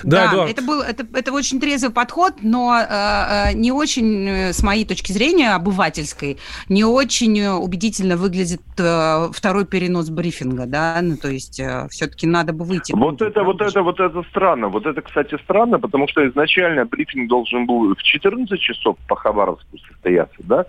[0.04, 4.54] Да, да это был это, это очень трезвый подход, но э, э не очень, э,
[4.54, 6.38] с моей точки зрения, обывательской,
[6.70, 12.54] не очень убедительно выглядит э, второй перенос брифинга, да, ну то есть э, все-таки надо
[12.54, 12.94] бы выйти.
[12.94, 14.68] Вот это, вот это, вот это странно.
[14.68, 19.78] Вот это, кстати, странно, потому что изначально брифинг должен был в 14 часов по Хабаровску
[19.78, 20.66] состояться, да?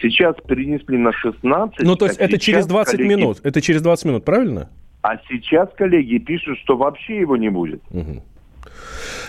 [0.00, 1.80] Сейчас перенесли на 16.
[1.80, 3.08] Ну, то есть а это через 20 коллеги...
[3.08, 3.38] минут.
[3.42, 4.70] Это через 20 минут, правильно?
[5.02, 7.82] А сейчас коллеги пишут, что вообще его не будет.
[7.90, 8.22] Угу.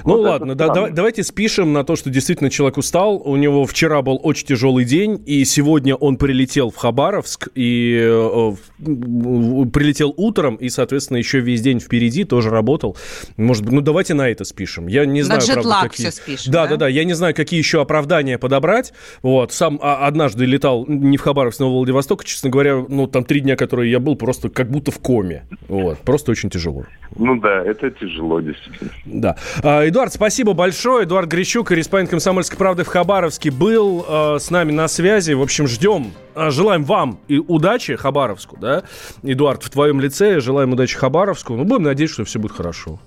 [0.05, 3.21] Ну вот ладно, да, давай, давайте спишем на то, что действительно человек устал.
[3.23, 8.51] У него вчера был очень тяжелый день, и сегодня он прилетел в Хабаровск, и э,
[8.79, 12.97] прилетел утром, и, соответственно, еще весь день впереди тоже работал.
[13.38, 14.88] Может быть, ну давайте на это спишем.
[14.88, 16.07] Я не на знаю, правда, какие...
[16.07, 16.88] все спишем, да, да, да, да.
[16.88, 18.93] Я не знаю, какие еще оправдания подобрать.
[19.21, 23.23] Вот, сам а, однажды летал не в Хабаровск, но в Владивосток, честно говоря, ну там
[23.23, 25.45] три дня, которые я был, просто как будто в коме.
[25.67, 26.86] Вот, просто очень тяжело.
[27.15, 28.91] Ну да, это тяжело, действительно.
[29.05, 29.36] Да.
[29.63, 31.06] А, Эдуард, спасибо большое.
[31.06, 35.34] Эдуард Грищук, корреспондент «Комсомольской правды» в Хабаровске, был э, с нами на связи.
[35.34, 38.84] В общем, ждем, э, желаем вам и удачи Хабаровску, да?
[39.21, 41.56] Эдуард, в твоем лице желаем удачи Хабаровску.
[41.56, 43.00] Ну, будем надеяться, что все будет хорошо.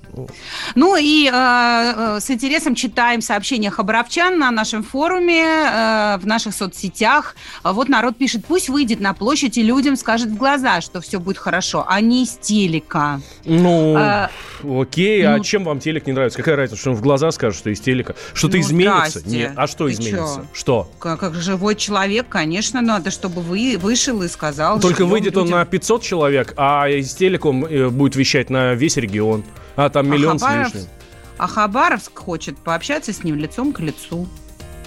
[0.76, 7.34] Ну и э, с интересом читаем сообщения хабаровчан на нашем форуме, э, в наших соцсетях.
[7.64, 11.38] Вот народ пишет, пусть выйдет на площадь и людям скажет в глаза, что все будет
[11.38, 13.20] хорошо, а не из телека.
[13.44, 14.28] Ну, э,
[14.62, 16.43] окей, а ну, а чем вам телек не нравится?
[16.44, 18.14] Какая разница, что он в глаза скажет, что из телека?
[18.34, 19.20] Что-то ну, изменится?
[19.20, 19.30] Здрасте.
[19.30, 19.52] Нет.
[19.56, 20.40] А что Ты изменится?
[20.42, 20.46] Чё?
[20.52, 20.90] Что?
[20.98, 24.78] Как, как живой человек, конечно, надо, чтобы вы вышел и сказал.
[24.78, 25.44] Только выйдет людям...
[25.44, 29.42] он на 500 человек, а из телеком э, будет вещать на весь регион.
[29.74, 30.68] А там миллион а Хабаров...
[30.68, 30.90] с лишним.
[31.38, 34.28] а Хабаровск хочет пообщаться с ним лицом к лицу.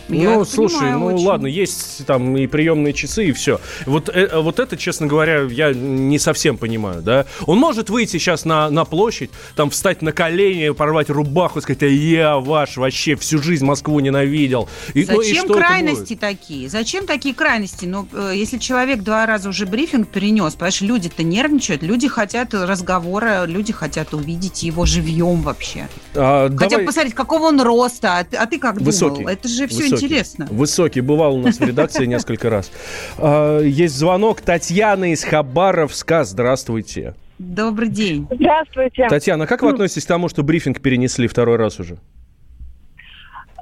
[0.10, 1.26] Я ну, слушай, понимаю, ну очень.
[1.26, 3.60] ладно, есть там и приемные часы, и все.
[3.86, 7.26] Вот, э, вот это, честно говоря, я не совсем понимаю, да.
[7.46, 11.84] Он может выйти сейчас на, на площадь, там встать на колени, порвать рубаху и сказать,
[11.84, 14.70] а я ваш вообще всю жизнь Москву ненавидел.
[14.93, 16.70] И, Зачем ну, и крайности такие?
[16.70, 17.86] Зачем такие крайности?
[17.86, 23.46] Ну, э, если человек два раза уже брифинг перенес, понимаешь, люди-то нервничают, люди хотят разговора,
[23.46, 25.88] люди хотят увидеть его живьем вообще.
[26.15, 26.86] А, хотят давай...
[26.86, 29.17] посмотреть, какого он роста, а ты, а ты как Высокий.
[29.17, 29.30] думал?
[29.30, 29.96] Это же все Высокий.
[30.05, 30.47] Интересно.
[30.49, 31.01] Высокий.
[31.01, 32.71] Бывал у нас в редакции несколько раз.
[33.17, 34.41] А, есть звонок.
[34.41, 36.23] Татьяна из Хабаровска.
[36.23, 37.15] Здравствуйте.
[37.39, 38.27] Добрый день.
[38.31, 39.07] Здравствуйте.
[39.07, 41.97] Татьяна, как вы относитесь к тому, что брифинг перенесли второй раз уже?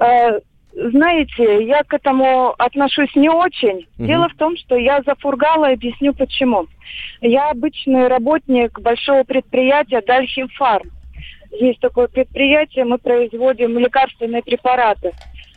[0.00, 0.40] Э,
[0.72, 3.86] знаете, я к этому отношусь не очень.
[3.98, 4.06] Угу.
[4.06, 6.66] Дело в том, что я зафургала, объясню почему.
[7.20, 10.90] Я обычный работник большого предприятия Дальхимфарм.
[11.50, 15.12] Есть такое предприятие, мы производим лекарственные препараты.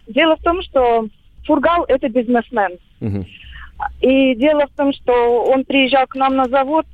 [0.09, 1.07] Дело в том, что
[1.45, 2.77] Фургал– это бизнесмен.
[2.99, 3.25] Угу.
[4.01, 6.85] И дело в том, что он приезжал к нам на завод,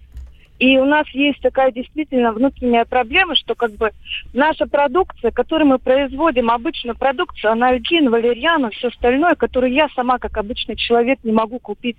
[0.59, 3.91] и у нас есть такая действительно внутренняя проблема, что как бы
[4.33, 10.37] наша продукция, которую мы производим, обычную продукцию, анальгин, валерьяну, все остальное, которую я сама как
[10.37, 11.97] обычный человек не могу купить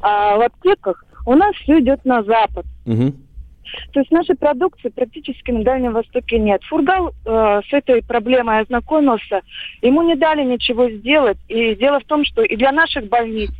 [0.00, 2.64] а, в аптеках, у нас все идет на Запад.
[2.86, 3.12] Угу.
[3.92, 6.62] То есть нашей продукции практически на Дальнем Востоке нет.
[6.64, 9.42] Фургал э, с этой проблемой ознакомился,
[9.82, 11.38] ему не дали ничего сделать.
[11.48, 13.50] И дело в том, что и для наших больниц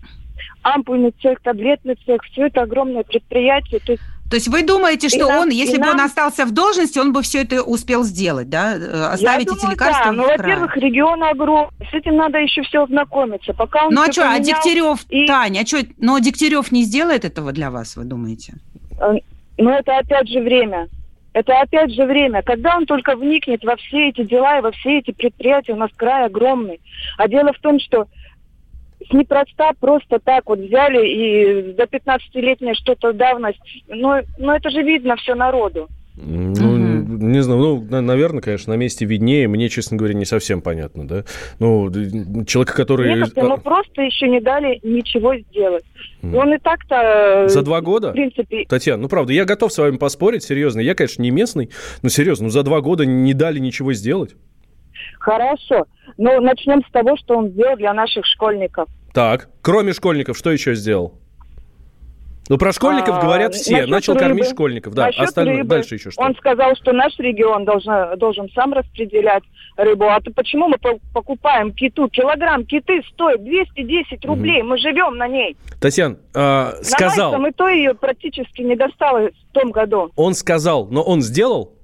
[0.63, 3.81] ампульный цех, таблетный цех, все это огромное предприятие.
[3.81, 5.95] То есть то есть вы думаете, что нам, он, если бы нам...
[5.95, 8.77] он остался в должности, он бы все это успел сделать, да?
[8.77, 12.83] Э, оставить Я эти лекарства да, ну, во-первых, регион огромный, с этим надо еще все
[12.83, 13.55] ознакомиться.
[13.55, 15.27] Пока он ну а что, а Дегтярев, и...
[15.27, 18.55] Таня, а что, но Дегтярев не сделает этого для вас, вы думаете?
[19.59, 20.89] Но это опять же время.
[21.33, 22.43] Это опять же время.
[22.43, 25.91] Когда он только вникнет во все эти дела и во все эти предприятия, у нас
[25.95, 26.81] край огромный.
[27.19, 28.07] А дело в том, что
[29.13, 33.61] непроста просто так вот взяли и до 15-летней что-то давность.
[33.89, 35.89] Но, но это же видно все народу.
[36.17, 36.76] Ну,
[37.17, 39.49] не знаю, ну, наверное, конечно, на месте виднее.
[39.49, 41.25] Мне, честно говоря, не совсем понятно, да.
[41.59, 41.91] Ну,
[42.45, 43.19] человек, который...
[43.19, 45.85] Кажется, ему просто еще не дали ничего сделать.
[46.23, 46.37] Mm.
[46.37, 47.47] Он и так-то...
[47.49, 48.11] За два года?
[48.11, 48.65] В принципе...
[48.69, 50.81] Татьяна, ну, правда, я готов с вами поспорить, серьезно.
[50.81, 51.71] Я, конечно, не местный,
[52.03, 54.35] но серьезно, ну, за два года не дали ничего сделать.
[55.19, 55.87] Хорошо.
[56.17, 58.89] Ну, начнем с того, что он сделал для наших школьников.
[59.13, 61.21] Так, кроме школьников, что еще сделал?
[62.49, 63.87] Ну, про школьников а, говорят все.
[63.87, 64.27] Начал рыбы.
[64.27, 64.95] кормить школьников.
[64.95, 65.59] Да, насчет остальное.
[65.59, 65.69] Рыбы.
[65.69, 66.23] Дальше еще что?
[66.23, 69.43] Он сказал, что наш регион должен, должен сам распределять
[69.77, 70.09] рыбу.
[70.09, 70.77] А то почему мы
[71.13, 72.09] покупаем киту?
[72.09, 74.61] Килограмм киты стоит 210 рублей.
[74.61, 74.69] Угу.
[74.69, 75.57] Мы живем на ней.
[75.81, 77.37] Татьян, э, сказал...
[77.39, 80.11] На и то ее практически не досталось в том году.
[80.17, 81.76] Он сказал, но он сделал?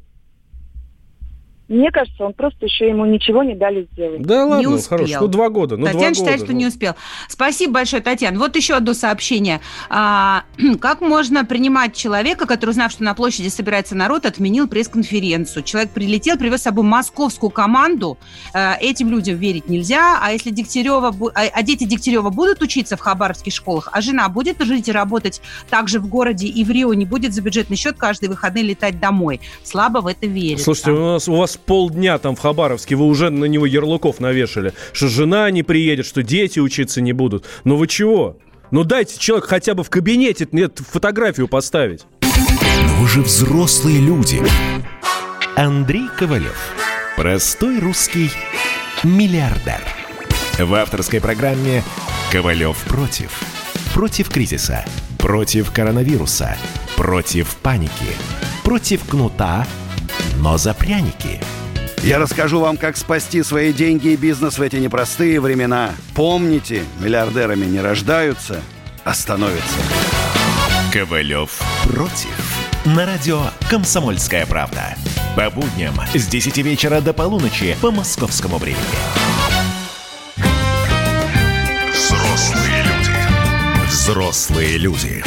[1.72, 4.20] Мне кажется, он просто еще ему ничего не дали сделать.
[4.22, 4.98] Да ладно, не успел.
[4.98, 5.20] хорошо.
[5.22, 5.78] Ну, два года.
[5.78, 6.58] Ну, Татьяна два считает, года, что ну.
[6.58, 6.94] не успел.
[7.28, 8.38] Спасибо большое, Татьяна.
[8.38, 9.60] Вот еще одно сообщение.
[9.88, 10.44] А,
[10.80, 15.62] как можно принимать человека, который, узнав, что на площади собирается народ, отменил пресс-конференцию?
[15.62, 18.18] Человек прилетел, привез с собой московскую команду.
[18.52, 20.18] А, этим людям верить нельзя.
[20.22, 24.60] А если Дегтярева, а, а дети Дегтярева будут учиться в хабаровских школах, а жена будет
[24.62, 28.28] жить и работать также в городе и в Рио, не будет за бюджетный счет каждый
[28.28, 29.40] выходный летать домой.
[29.64, 30.60] Слабо в это верит.
[30.60, 34.72] Слушайте, у, нас, у вас полдня там в Хабаровске, вы уже на него ярлыков навешали,
[34.92, 37.46] что жена не приедет, что дети учиться не будут.
[37.64, 38.38] Ну вы чего?
[38.70, 42.06] Ну дайте человек хотя бы в кабинете нет, фотографию поставить.
[42.22, 44.42] Но вы же взрослые люди.
[45.56, 46.58] Андрей Ковалев.
[47.16, 48.30] Простой русский
[49.04, 49.80] миллиардер.
[50.58, 51.82] В авторской программе
[52.30, 53.40] «Ковалев против».
[53.92, 54.84] Против кризиса.
[55.18, 56.56] Против коронавируса.
[56.96, 58.16] Против паники.
[58.64, 59.66] Против кнута,
[60.38, 61.40] но за пряники–
[62.02, 65.92] я расскажу вам, как спасти свои деньги и бизнес в эти непростые времена.
[66.14, 68.60] Помните, миллиардерами не рождаются,
[69.04, 69.78] а становятся.
[70.92, 72.58] Ковалев против.
[72.84, 74.96] На радио «Комсомольская правда».
[75.36, 78.82] По будням с 10 вечера до полуночи по московскому времени.
[81.94, 83.86] Взрослые люди.
[83.86, 85.24] Взрослые люди.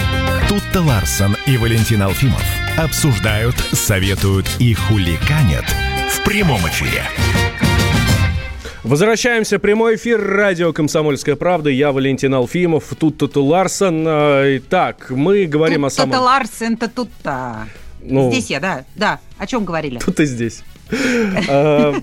[0.50, 2.44] Тут-то Ларсон и Валентин Алфимов
[2.78, 5.66] обсуждают, советуют и хуликанят–
[6.16, 7.04] в прямом эфире.
[8.84, 9.60] Возвращаемся.
[9.60, 10.22] Прямой эфир.
[10.22, 11.70] Радио «Комсомольская правда».
[11.70, 12.94] Я Валентин Алфимов.
[12.98, 14.06] Тут Туту Ларсон.
[14.08, 16.12] А, итак, мы говорим тут о самом...
[16.12, 17.68] Тут Ларсон, то тут-то.
[18.02, 18.32] Ну...
[18.32, 18.86] Здесь я, да.
[18.96, 19.20] Да.
[19.38, 20.00] О чем говорили?
[20.00, 20.64] Тут и здесь.
[20.92, 21.94] Э,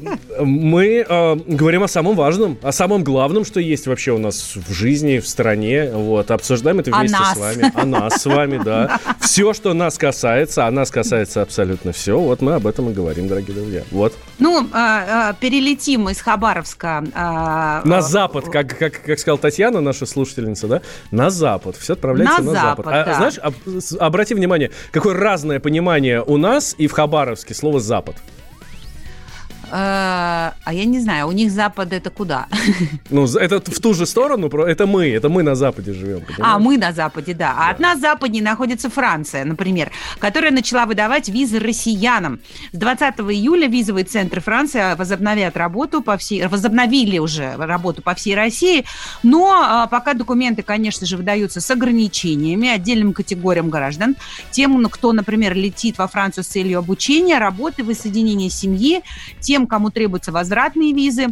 [0.41, 4.73] мы э, говорим о самом важном, о самом главном, что есть вообще у нас в
[4.73, 5.91] жизни, в стране.
[5.93, 7.73] Вот, обсуждаем это вместе с вами.
[7.75, 8.99] О нас с вами, да.
[9.21, 12.19] Все, что нас касается, а нас касается абсолютно все.
[12.19, 13.83] Вот мы об этом и говорим, дорогие друзья.
[13.91, 14.15] Вот.
[14.39, 17.05] Ну, а, перелетим из Хабаровска.
[17.15, 20.83] На запад, как, как, как сказала Татьяна, наша слушательница, да?
[21.11, 21.77] На запад.
[21.77, 22.87] Все отправляется на, на запад.
[22.87, 23.09] запад.
[23.09, 28.17] А, Знаешь, обрати внимание, какое разное понимание у нас и в Хабаровске слова «запад».
[29.73, 32.47] Э, а я не знаю, у них Запад это куда?
[33.11, 36.21] Ну, это в ту же сторону, это мы, это мы на Западе живем.
[36.21, 36.39] Понимаешь?
[36.41, 37.55] А, мы на Западе, да.
[37.59, 42.41] А от нас западнее находится Франция, например, которая начала выдавать визы россиянам.
[42.73, 48.35] С 20 июля визовые центры Франции возобновят работу по всей, возобновили уже работу по всей
[48.35, 48.85] России,
[49.23, 54.17] но а, пока документы, конечно же, выдаются с ограничениями отдельным категориям граждан,
[54.51, 59.03] тем, кто, например, летит во Францию с целью обучения, работы, воссоединения семьи,
[59.41, 61.29] тем, тем, кому требуются возвратные визы.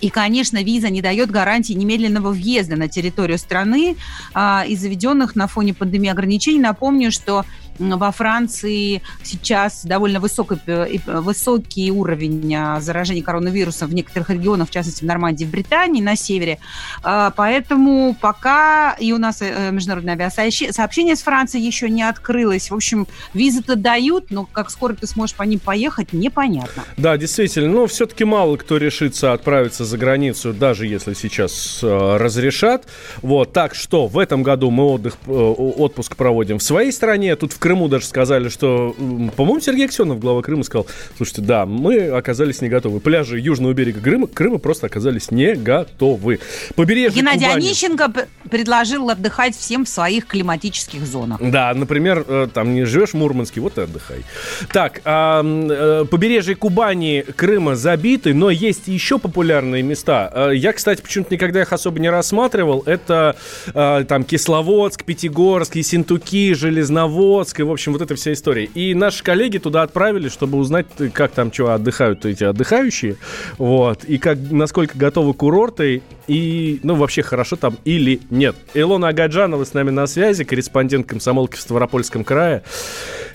[0.00, 3.96] И, конечно, виза не дает гарантии немедленного въезда на территорию страны
[4.34, 6.58] а, из заведенных на фоне пандемии ограничений.
[6.58, 7.44] Напомню, что
[7.78, 14.70] во Франции сейчас довольно высокий, э, высокий уровень а, заражения коронавирусом в некоторых регионах, в
[14.70, 16.58] частности в Нормандии, в Британии, на севере.
[17.02, 22.70] А, поэтому пока и у нас э, международное авиасообщение с Францией еще не открылось.
[22.70, 26.84] В общем, визы-то дают, но как скоро ты сможешь по ним поехать, непонятно.
[26.96, 27.72] Да, действительно.
[27.72, 32.86] Но все-таки мало кто решится отправиться за границу, даже если сейчас э, разрешат.
[33.22, 33.52] Вот.
[33.52, 37.34] Так что в этом году мы отдых, отпуск проводим в своей стране.
[37.36, 38.94] Тут в Крыму даже сказали, что,
[39.36, 40.86] по-моему, Сергей Аксенов, глава Крыма, сказал,
[41.16, 43.00] слушайте, да, мы оказались не готовы.
[43.00, 46.40] Пляжи южного берега Крыма, Крыма просто оказались не готовы.
[46.74, 47.66] Побережье Геннадий Кубани...
[47.66, 48.12] Онищенко
[48.50, 51.40] предложил отдыхать всем в своих климатических зонах.
[51.40, 54.24] Да, например, э, там не живешь в Мурманске, вот и отдыхай.
[54.70, 60.30] Так, а, э, побережье Кубани, Крыма забиты, но есть еще популярные места.
[60.34, 62.82] Э, я, кстати, почему-то никогда их особо не рассматривал.
[62.84, 63.36] Это
[63.72, 68.64] там Кисловодск, Пятигорск, Ессентуки, Железноводск, Иркутск, и, в общем, вот эта вся история.
[68.64, 73.16] И наши коллеги туда отправились, чтобы узнать, как там что отдыхают эти отдыхающие,
[73.58, 78.56] вот, и как, насколько готовы курорты, и, ну, вообще хорошо там или нет.
[78.74, 82.62] Илона Агаджанова с нами на связи, корреспондент комсомолки в Ставропольском крае.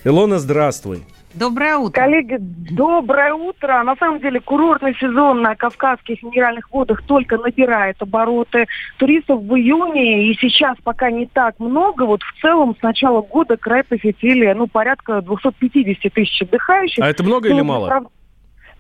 [0.04, 1.04] Илона, здравствуй.
[1.34, 2.02] Доброе утро.
[2.02, 3.84] Коллеги, доброе утро.
[3.84, 8.66] На самом деле курортный сезон на Кавказских минеральных водах только набирает обороты.
[8.98, 12.04] Туристов в июне и сейчас пока не так много.
[12.04, 17.04] Вот в целом с начала года край посетили ну, порядка 250 тысяч отдыхающих.
[17.04, 18.10] А это много или мало?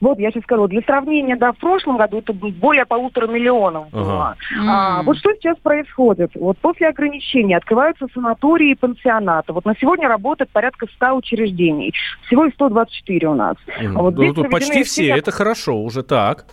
[0.01, 4.35] Вот я сейчас скажу, для сравнения, да, в прошлом году это более полутора миллионов было.
[4.57, 4.99] Ага.
[4.99, 6.31] А, вот что сейчас происходит?
[6.35, 9.51] Вот после ограничений открываются санатории и пансионаты.
[9.53, 11.93] Вот на сегодня работает порядка 100 учреждений.
[12.27, 13.55] Всего их 124 у нас.
[13.67, 13.99] Угу.
[13.99, 16.45] А вот ну, почти все, все, это хорошо, уже так.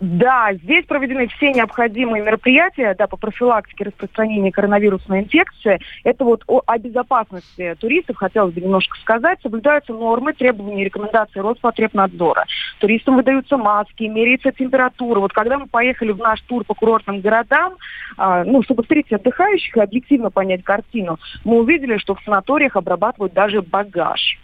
[0.00, 5.80] Да, здесь проведены все необходимые мероприятия да, по профилактике распространения коронавирусной инфекции.
[6.04, 9.40] Это вот о, о безопасности туристов хотелось бы немножко сказать.
[9.42, 12.44] Соблюдаются нормы, требования и рекомендации Роспотребнадзора.
[12.78, 15.20] Туристам выдаются маски, меряется температура.
[15.20, 17.74] Вот когда мы поехали в наш тур по курортным городам,
[18.18, 23.32] а, ну, чтобы встретить отдыхающих и объективно понять картину, мы увидели, что в санаториях обрабатывают
[23.32, 24.38] даже багаж.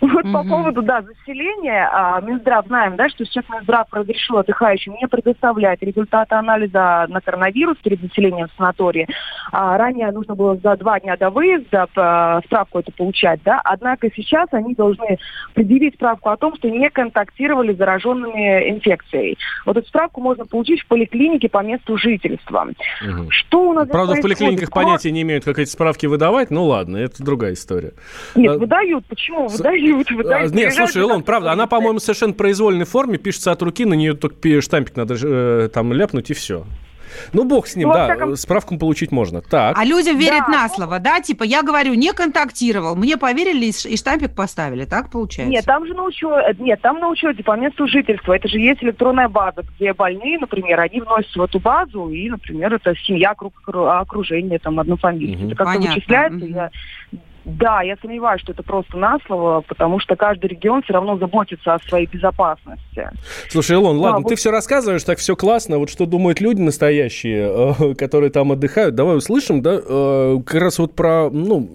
[0.00, 5.06] Вот по поводу, да, заселения, а, Минздрав, знаем, да, что сейчас Минздрав разрешил отдыхающим не
[5.06, 9.08] предоставлять результаты анализа на коронавирус перед заселением в санатории.
[9.50, 14.08] А, ранее нужно было за два дня до выезда а, справку эту получать, да, однако
[14.14, 15.18] сейчас они должны
[15.54, 19.38] предъявить справку о том, что не контактировали с зараженными инфекцией.
[19.66, 22.66] Вот эту справку можно получить в поликлинике по месту жительства.
[23.06, 23.30] Угу.
[23.30, 26.96] Что у нас Правда, в поликлиниках понятия не имеют, как эти справки выдавать, ну ладно,
[26.96, 27.92] это другая история.
[28.34, 28.58] Нет, а...
[28.58, 29.06] выдают.
[29.06, 29.48] Почему?
[29.62, 30.54] Выдают, выдают.
[30.54, 34.60] Нет, слушай, Илон, правда, она, по-моему, совершенно произвольной форме, пишется от руки, на нее только
[34.60, 36.64] штампик надо э, там ляпнуть и все.
[37.32, 38.36] Ну, бог с ним, ну, да, всяком...
[38.36, 39.40] справку получить можно.
[39.42, 39.78] Так.
[39.78, 40.62] А людям верят да.
[40.62, 41.20] на слово, да?
[41.20, 45.52] Типа, я говорю, не контактировал, мне поверили и штампик поставили, так получается?
[45.52, 48.34] Нет, там же на учете, нет, там на учете по месту жительства.
[48.34, 52.74] Это же есть электронная база, где больные, например, они вносят в эту базу, и, например,
[52.74, 55.44] это семья, круг окружения, там, однофамильцы.
[55.44, 55.52] Угу.
[55.52, 56.44] Это как-то вычисляется.
[56.44, 56.54] Угу.
[56.54, 56.70] Я
[57.44, 61.74] да, я сомневаюсь, что это просто на слово, потому что каждый регион все равно заботится
[61.74, 63.08] о своей безопасности.
[63.48, 64.28] Слушай, Илон, ладно, вот...
[64.28, 65.78] ты все рассказываешь, так все классно.
[65.78, 68.94] Вот что думают люди настоящие, э, которые там отдыхают.
[68.94, 71.68] Давай услышим, да, э, как раз вот про, ну,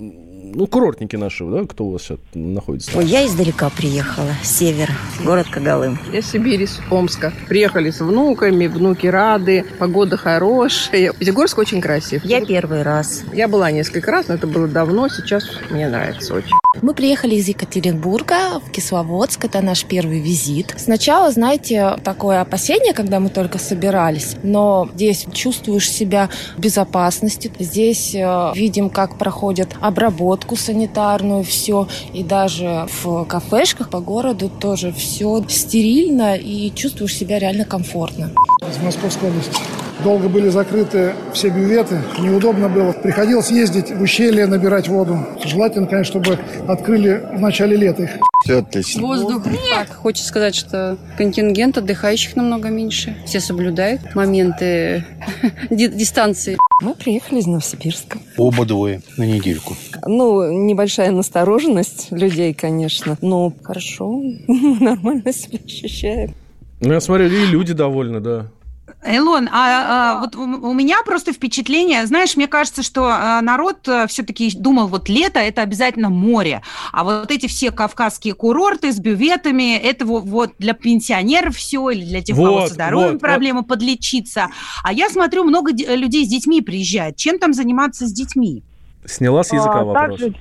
[0.58, 2.98] ну, курортники наши, да, кто у вас сейчас находится?
[2.98, 4.90] Ой, я издалека приехала, север,
[5.24, 6.00] город Кагалым.
[6.12, 7.32] Я Сибирь, из Омска.
[7.48, 11.14] Приехали с внуками, внуки рады, погода хорошая.
[11.14, 12.26] Пятигорск очень красив.
[12.26, 13.24] Я первый раз.
[13.34, 16.54] Я была несколько раз, но это было давно, сейчас мне нравится очень.
[16.82, 19.46] Мы приехали из Екатеринбурга в Кисловодск.
[19.46, 20.76] Это наш первый визит.
[20.78, 24.36] Сначала, знаете, такое опасение, когда мы только собирались.
[24.44, 27.52] Но здесь чувствуешь себя в безопасности.
[27.58, 31.88] Здесь э, видим, как проходят обработку санитарную, все.
[32.14, 38.34] И даже в кафешках по городу тоже все стерильно и чувствуешь себя реально комфортно.
[38.70, 39.87] Из Московской области.
[40.04, 42.92] Долго были закрыты все бюветы, неудобно было.
[42.92, 45.20] Приходилось ездить в ущелье, набирать воду.
[45.44, 48.10] Желательно, конечно, чтобы открыли в начале лета их.
[48.44, 49.02] Все отлично.
[49.02, 49.44] Воздух.
[49.74, 53.18] Так, хочется сказать, что контингент отдыхающих намного меньше.
[53.26, 55.04] Все соблюдают моменты
[55.72, 56.58] дистанции.
[56.80, 58.20] Мы приехали из Новосибирска.
[58.38, 59.76] Оба двое на недельку.
[60.06, 63.18] Ну, небольшая настороженность людей, конечно.
[63.22, 66.36] Но хорошо, нормально себя ощущаем.
[66.80, 68.52] Ну, я смотрю, и люди довольны, да.
[69.08, 74.08] Элон, а, а вот у меня просто впечатление, знаешь, мне кажется, что а, народ э,
[74.08, 79.78] все-таки думал, вот лето это обязательно море, а вот эти все кавказские курорты с бюветами,
[79.78, 83.60] это вот для пенсионеров все или для тех, вот, у кого со здоровьем вот, проблемы
[83.62, 83.70] вот.
[83.70, 84.50] подлечиться.
[84.84, 87.16] А я смотрю, много людей с детьми приезжает.
[87.16, 88.64] Чем там заниматься с детьми?
[89.06, 90.20] Сняла с языка а, вопрос.
[90.20, 90.36] Также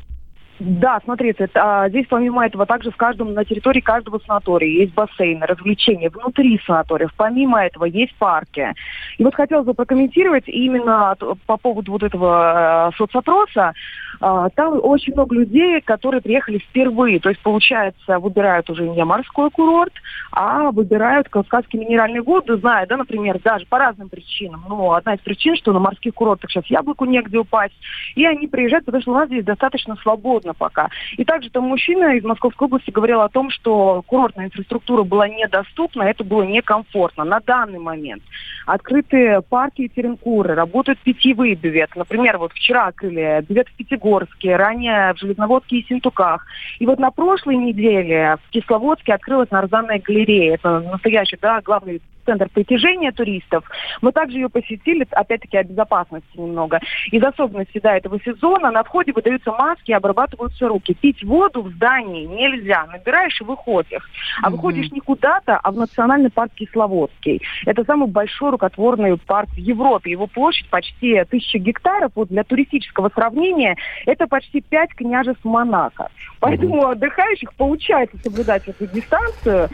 [0.58, 5.44] да, смотрите, а, здесь помимо этого также в каждом, на территории каждого санатория есть бассейны,
[5.44, 7.12] развлечения внутри санаториев.
[7.16, 8.72] Помимо этого есть парки.
[9.18, 11.14] И вот хотелось бы прокомментировать именно
[11.46, 13.74] по поводу вот этого э, соцопроса.
[14.20, 17.20] А, там очень много людей, которые приехали впервые.
[17.20, 19.92] То есть, получается, выбирают уже не морской курорт,
[20.32, 24.64] а выбирают Кавказские минеральные воды, зная, да, например, даже по разным причинам.
[24.68, 27.74] Ну, одна из причин, что на морских курортах сейчас яблоку негде упасть.
[28.14, 30.88] И они приезжают, потому что у нас здесь достаточно свободно пока.
[31.16, 36.02] И также там мужчина из Московской области говорил о том, что курортная инфраструктура была недоступна,
[36.02, 37.24] это было некомфортно.
[37.24, 38.22] На данный момент
[38.66, 41.98] открыты парки и теренкуры, работают питьевые бюветы.
[41.98, 46.46] Например, вот вчера открыли бювет в Пятигорске, Пятигорске, ранее в Железноводске и Синтуках.
[46.78, 50.54] И вот на прошлой неделе в Кисловодске открылась Нарзанная галерея.
[50.54, 53.64] Это настоящий, да, главный центр притяжения туристов.
[54.02, 56.80] Мы также ее посетили, опять-таки, о безопасности немного.
[57.10, 60.94] Из особенностей да, этого сезона на входе выдаются маски и обрабатываются руки.
[60.94, 62.86] Пить воду в здании нельзя.
[62.86, 64.02] Набираешь и выходишь.
[64.42, 67.40] А выходишь не куда-то, а в национальный парк Кисловодский.
[67.64, 70.10] Это самый большой рукотворный парк в Европе.
[70.10, 72.12] Его площадь почти тысяча гектаров.
[72.14, 76.08] Вот для туристического сравнения это почти пять княжеств Монако.
[76.40, 79.70] Поэтому отдыхающих получается соблюдать эту дистанцию.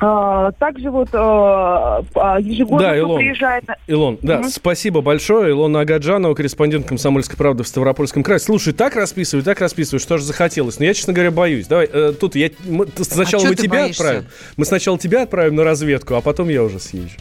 [0.00, 3.64] А, также вот а, а, ежегодно да, Илон, приезжает...
[3.88, 4.48] Илон, да, угу.
[4.48, 5.50] спасибо большое.
[5.50, 8.38] Илона Агаджанова, корреспондент «Комсомольской правды» в Ставропольском крае.
[8.38, 10.78] Слушай, так расписываю, так расписываю, что же захотелось.
[10.78, 11.66] Но я, честно говоря, боюсь.
[11.66, 12.50] Давай, э, тут я...
[12.64, 14.02] Мы, сначала а мы тебя боишься?
[14.02, 14.26] отправим.
[14.56, 17.16] Мы сначала тебя отправим на разведку, а потом я уже съезжу.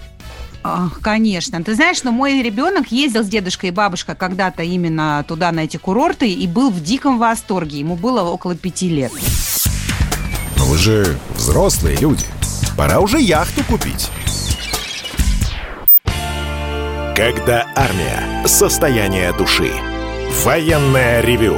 [1.02, 1.64] Конечно.
[1.64, 5.78] Ты знаешь, но мой ребенок ездил с дедушкой и бабушкой когда-то именно туда, на эти
[5.78, 7.80] курорты, и был в диком восторге.
[7.80, 9.12] Ему было около пяти лет.
[10.58, 12.26] Но вы же взрослые люди.
[12.78, 14.12] Пора уже яхту купить.
[17.16, 18.46] Когда армия.
[18.46, 19.72] Состояние души.
[20.44, 21.58] Военное ревю